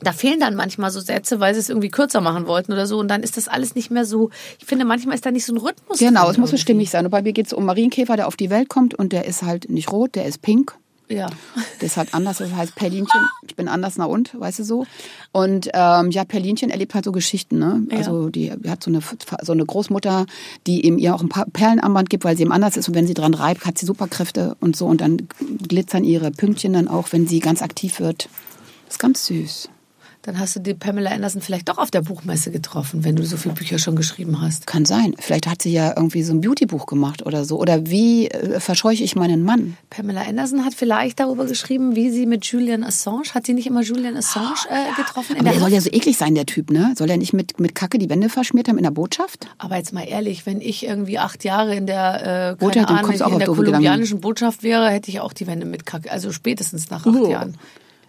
[0.03, 2.99] da fehlen dann manchmal so Sätze, weil sie es irgendwie kürzer machen wollten oder so.
[2.99, 5.55] Und dann ist das alles nicht mehr so, ich finde, manchmal ist da nicht so
[5.55, 7.05] ein Rhythmus Genau, es muss so stimmig sein.
[7.05, 9.43] Und bei mir geht es um Marienkäfer, der auf die Welt kommt und der ist
[9.43, 10.76] halt nicht rot, der ist pink.
[11.13, 11.31] Ja.
[11.81, 13.29] Der ist halt anders, das heißt Perlinchen.
[13.47, 14.87] Ich bin anders, na und, weißt du so.
[15.33, 17.83] Und ähm, ja, Perlinchen erlebt halt so Geschichten, ne?
[17.91, 17.99] Ja.
[17.99, 19.01] Also die, die hat so eine,
[19.43, 20.27] so eine Großmutter,
[20.67, 23.07] die ihm ihr auch ein paar Perlenarmband gibt, weil sie ihm anders ist und wenn
[23.07, 25.29] sie dran reibt, hat sie Superkräfte und so und dann
[25.69, 28.29] glitzern ihre Pünktchen dann auch, wenn sie ganz aktiv wird.
[28.87, 29.69] Das ist ganz süß.
[30.25, 33.37] Dann hast du die Pamela Anderson vielleicht doch auf der Buchmesse getroffen, wenn du so
[33.37, 34.68] viele Bücher schon geschrieben hast.
[34.68, 35.16] Kann sein.
[35.18, 37.59] Vielleicht hat sie ja irgendwie so ein Beautybuch gemacht oder so.
[37.59, 39.77] Oder wie äh, verscheuche ich meinen Mann?
[39.91, 43.83] Pamela Anderson hat vielleicht darüber geschrieben, wie sie mit Julian Assange, hat sie nicht immer
[43.83, 45.35] Julian Assange äh, getroffen?
[45.35, 46.95] Aber der der soll ja so eklig sein, der Typ, ne?
[46.97, 49.49] Soll er nicht mit, mit Kacke die Wände verschmiert haben in der Botschaft?
[49.59, 53.18] Aber jetzt mal ehrlich, wenn ich irgendwie acht Jahre in der, äh, dann Ahnung, in
[53.18, 53.55] der doofe Gedanken.
[53.57, 56.12] kolumbianischen Botschaft wäre, hätte ich auch die Wände mit Kacke.
[56.12, 57.29] Also spätestens nach acht Oh.
[57.29, 57.57] Jahren.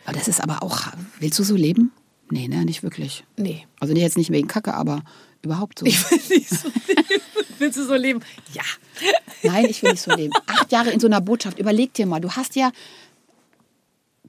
[0.05, 0.81] Aber das ist aber auch.
[1.19, 1.91] Willst du so leben?
[2.33, 3.23] Nee, ne, nicht wirklich.
[3.37, 3.67] Nee.
[3.79, 5.03] Also jetzt nicht wegen Kacke, aber
[5.43, 5.85] überhaupt so.
[5.85, 7.21] Ich will nicht so leben.
[7.59, 8.21] Willst du so leben?
[8.53, 8.63] Ja.
[9.43, 10.33] Nein, ich will nicht so leben.
[10.47, 11.59] Acht Jahre in so einer Botschaft.
[11.59, 12.71] Überleg dir mal, du hast ja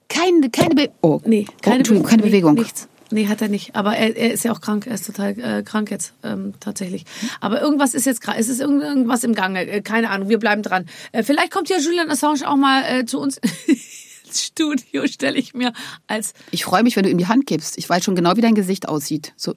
[0.09, 2.55] keine, keine, Be oh, Nee, keine, oh, keine nee, Bewegung.
[2.55, 2.89] Nichts.
[3.11, 3.75] Nee, hat er nicht.
[3.75, 4.87] Aber er, er ist ja auch krank.
[4.87, 7.05] Er ist total äh, krank jetzt, ähm, tatsächlich.
[7.41, 9.67] Aber irgendwas ist jetzt es ist irgend- irgendwas im Gange.
[9.67, 10.85] Äh, keine Ahnung, wir bleiben dran.
[11.13, 13.41] Äh, vielleicht kommt ja Julian Assange auch mal äh, zu uns
[14.35, 15.73] ins Studio, stelle ich mir
[16.07, 17.79] als, Ich freue mich, wenn du ihm die Hand gibst.
[17.79, 19.33] Ich weiß schon genau, wie dein Gesicht aussieht.
[19.37, 19.55] So,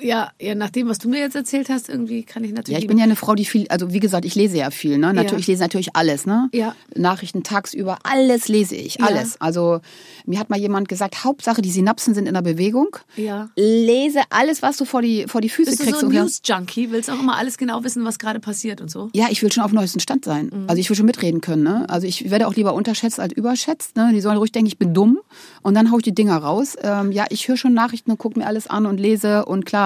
[0.00, 2.76] ja, ja, nach dem, was du mir jetzt erzählt hast, irgendwie kann ich natürlich.
[2.76, 4.98] ja, ich bin ja eine Frau, die viel, also wie gesagt, ich lese ja viel,
[4.98, 5.12] ne?
[5.14, 5.38] Natürlich, Ja.
[5.38, 6.48] ich lese natürlich alles, ne?
[6.52, 6.74] Ja.
[6.96, 9.06] Nachrichten tagsüber, alles lese ich, Ja.
[9.06, 9.40] alles.
[9.40, 9.80] Also
[10.26, 12.96] mir hat mal jemand gesagt, Hauptsache die Synapsen sind in der Bewegung.
[13.16, 13.50] Ja.
[13.56, 16.00] Lese alles, was du vor die vor die Füße Bist du kriegst.
[16.00, 16.90] so ein News-Junkie?
[16.90, 19.10] Willst auch immer alles genau wissen, was gerade passiert und so?
[19.14, 20.50] Ja, ich will schon auf dem neuesten Stand sein.
[20.52, 20.64] Mhm.
[20.68, 21.62] Also ich will schon mitreden können.
[21.62, 21.84] Ne?
[21.88, 23.96] Also ich werde auch lieber unterschätzt als überschätzt.
[23.96, 24.10] Ne?
[24.12, 25.18] Die sollen ruhig denken, ich bin dumm
[25.62, 26.76] und dann hau ich die Dinger raus.
[26.82, 29.83] Ähm, ja, ich höre schon Nachrichten und gucke mir alles an und lese und klar,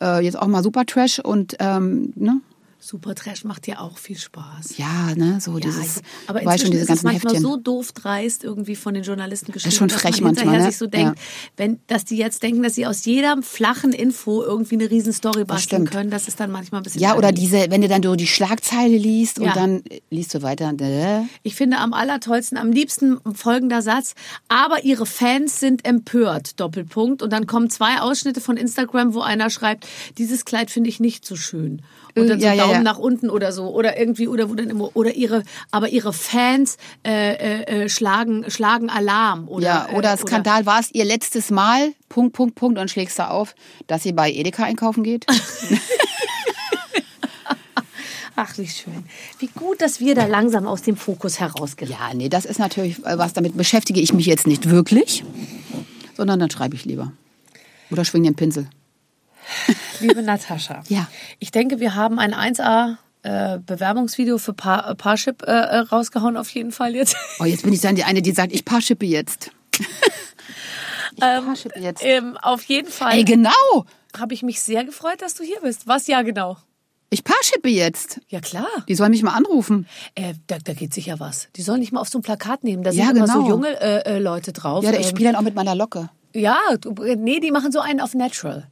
[0.00, 2.40] äh, jetzt auch mal Super Trash und ähm, ne?
[2.84, 4.76] Super Trash macht dir auch viel Spaß.
[4.76, 7.50] ja, ne, so Ja, dieses, ich- aber inzwischen schon, diese ist es ganzen manchmal Heftchen.
[7.50, 10.70] so doof dreist irgendwie von den Journalisten geschrieben, schon dass frech man hinterher manchmal, ne?
[10.72, 11.18] sich so denkt,
[11.56, 15.44] wenn, dass die jetzt denken, dass sie aus jeder flachen Info irgendwie eine riesen Story
[15.44, 18.16] basteln können, das ist dann manchmal ein bisschen ja, oder diese, wenn du dann so
[18.16, 19.54] die Schlagzeile liest und Ja.
[19.54, 20.72] dann äh, liest du weiter.
[20.80, 24.14] Äh, Ich finde am allertollsten, am liebsten folgender Satz,
[24.48, 27.22] aber ihre Fans sind empört, Doppelpunkt.
[27.22, 29.86] Und dann kommen zwei Ausschnitte von Instagram, wo einer schreibt,
[30.18, 31.82] dieses Kleid finde ich nicht so schön.
[32.14, 32.92] Und Äh, dann so ja, ja, Daumen ja.
[32.92, 33.68] nach unten oder so.
[33.68, 38.50] Oder irgendwie, oder wo dann immer, oder ihre, aber ihre Fans äh, äh, äh, schlagen,
[38.50, 39.48] schlagen Alarm.
[39.48, 43.18] Oder, ja, oder äh, Skandal, war es ihr letztes Mal, Punkt, Punkt, Punkt, und schlägst
[43.18, 43.54] da auf,
[43.86, 45.26] dass sie bei Edeka einkaufen geht?
[48.34, 49.04] Ach, wie schön.
[49.38, 52.00] Wie gut, dass wir da langsam aus dem Fokus herausgeraten.
[52.00, 55.22] Ja, nee, das ist natürlich äh, was, damit beschäftige ich mich jetzt nicht wirklich,
[56.16, 57.12] sondern dann schreibe ich lieber.
[57.90, 58.68] Oder schwing den Pinsel.
[60.00, 60.82] Liebe Natascha.
[60.88, 61.06] Ja.
[61.38, 66.36] Ich denke, wir haben ein 1A äh, Bewerbungsvideo für Par äh, Parship äh, äh, rausgehauen
[66.36, 67.16] auf jeden Fall jetzt.
[67.40, 69.50] Oh, jetzt bin ich dann die eine, die sagt, ich paarschippe jetzt.
[71.14, 72.02] ich paarschippe jetzt.
[72.04, 73.50] ähm, auf jeden Fall Ey, genau!
[74.18, 75.86] habe ich mich sehr gefreut, dass du hier bist.
[75.86, 76.56] Was ja genau?
[77.10, 78.20] Ich paarschippe jetzt.
[78.28, 78.66] Ja klar.
[78.88, 79.86] Die sollen mich mal anrufen.
[80.14, 81.48] Äh, da, da geht sicher was.
[81.56, 82.82] Die sollen nicht mal auf so ein Plakat nehmen.
[82.82, 83.48] Da Ja, sind immer so genau.
[83.48, 84.82] junge äh, Leute drauf.
[84.84, 86.08] Ja, ich Ähm, spiele dann auch mit meiner Locke.
[86.34, 86.58] ja,
[87.16, 88.66] nee, die machen so einen auf Natural.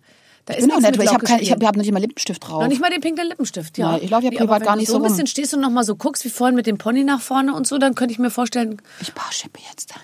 [0.50, 2.62] Da Ich bin auch weil ich habe hab, hab, noch nicht mal Lippenstift drauf.
[2.62, 3.96] Noch nicht mal den pinken Lippenstift, ja.
[3.96, 5.54] Ja, ich laufe ja Nee, privat wenn gar du nicht so so ein bisschen stehst
[5.54, 7.94] und noch mal so guckst, wie vorhin mit dem Pony nach vorne und so, dann
[7.94, 9.94] könnte ich mir vorstellen, Ich paarschippe jetzt.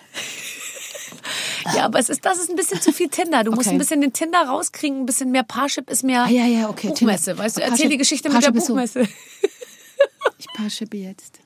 [1.76, 3.44] ja, aber es ist, das ist ein bisschen zu viel Tinder.
[3.44, 3.76] Du musst Okay.
[3.76, 6.88] ein bisschen den Tinder rauskriegen, ein bisschen mehr Parship ist mehr Ah, ja, ja, okay,
[6.88, 7.36] Buchmesse.
[7.36, 8.72] Weißt du, Parship- erzähl die Geschichte mit der Parship ist so.
[8.74, 9.08] Buchmesse.
[10.38, 11.38] Ich paarschippe jetzt.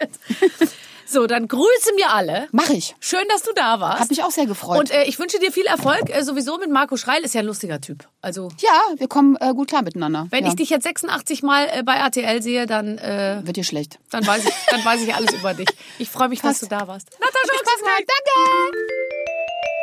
[1.10, 2.48] So, dann grüße mir alle.
[2.52, 2.94] Mach ich.
[3.00, 4.00] Schön, dass du da warst.
[4.00, 4.78] Hat mich auch sehr gefreut.
[4.78, 6.14] Und äh, ich wünsche dir viel Erfolg.
[6.14, 8.06] Äh, sowieso mit Marco Schreil ist ja ein lustiger Typ.
[8.20, 10.26] Also, ja, wir kommen äh, gut klar miteinander.
[10.28, 10.50] wenn ja.
[10.50, 13.98] ich dich jetzt 86 Mal äh, bei RTL sehe, dann, äh, Wird dir schlecht.
[14.10, 15.68] dann, weiß ich, dann weiß ich alles über dich.
[15.98, 17.08] Ich freue mich, dass du da warst.
[17.12, 18.06] Natascha Ochsenknecht.
[18.06, 18.78] Danke!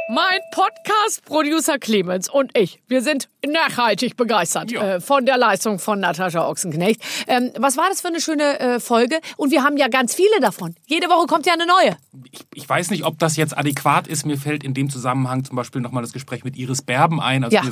[0.09, 6.47] Mein Podcast-Producer Clemens und ich, wir sind nachhaltig begeistert äh, von der Leistung von Natascha
[6.47, 7.01] Ochsenknecht.
[7.27, 9.19] Ähm, was war das für eine schöne äh, Folge?
[9.37, 10.75] Und wir haben ja ganz viele davon.
[10.87, 11.97] Jede Woche kommt ja eine neue.
[12.31, 14.25] Ich, ich weiß nicht, ob das jetzt adäquat ist.
[14.25, 17.43] Mir fällt in dem Zusammenhang zum Beispiel nochmal das Gespräch mit Iris Berben ein.
[17.43, 17.63] Also Ja.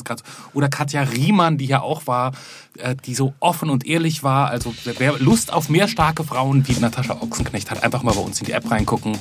[0.54, 2.32] Oder Katja Riemann, die ja auch war,
[2.78, 4.50] äh, die so offen und ehrlich war.
[4.50, 8.40] Also wer- Lust auf mehr starke Frauen wie Natascha Ochsenknecht hat, einfach mal bei uns
[8.40, 9.18] in die App reingucken.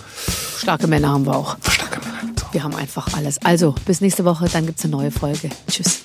[0.59, 1.57] Starke Männer haben wir auch.
[1.69, 2.33] Starke Männer.
[2.53, 3.39] Wir haben einfach alles.
[3.45, 5.49] Also, bis nächste Woche, dann gibt's eine neue Folge.
[5.71, 6.05] Tschüss.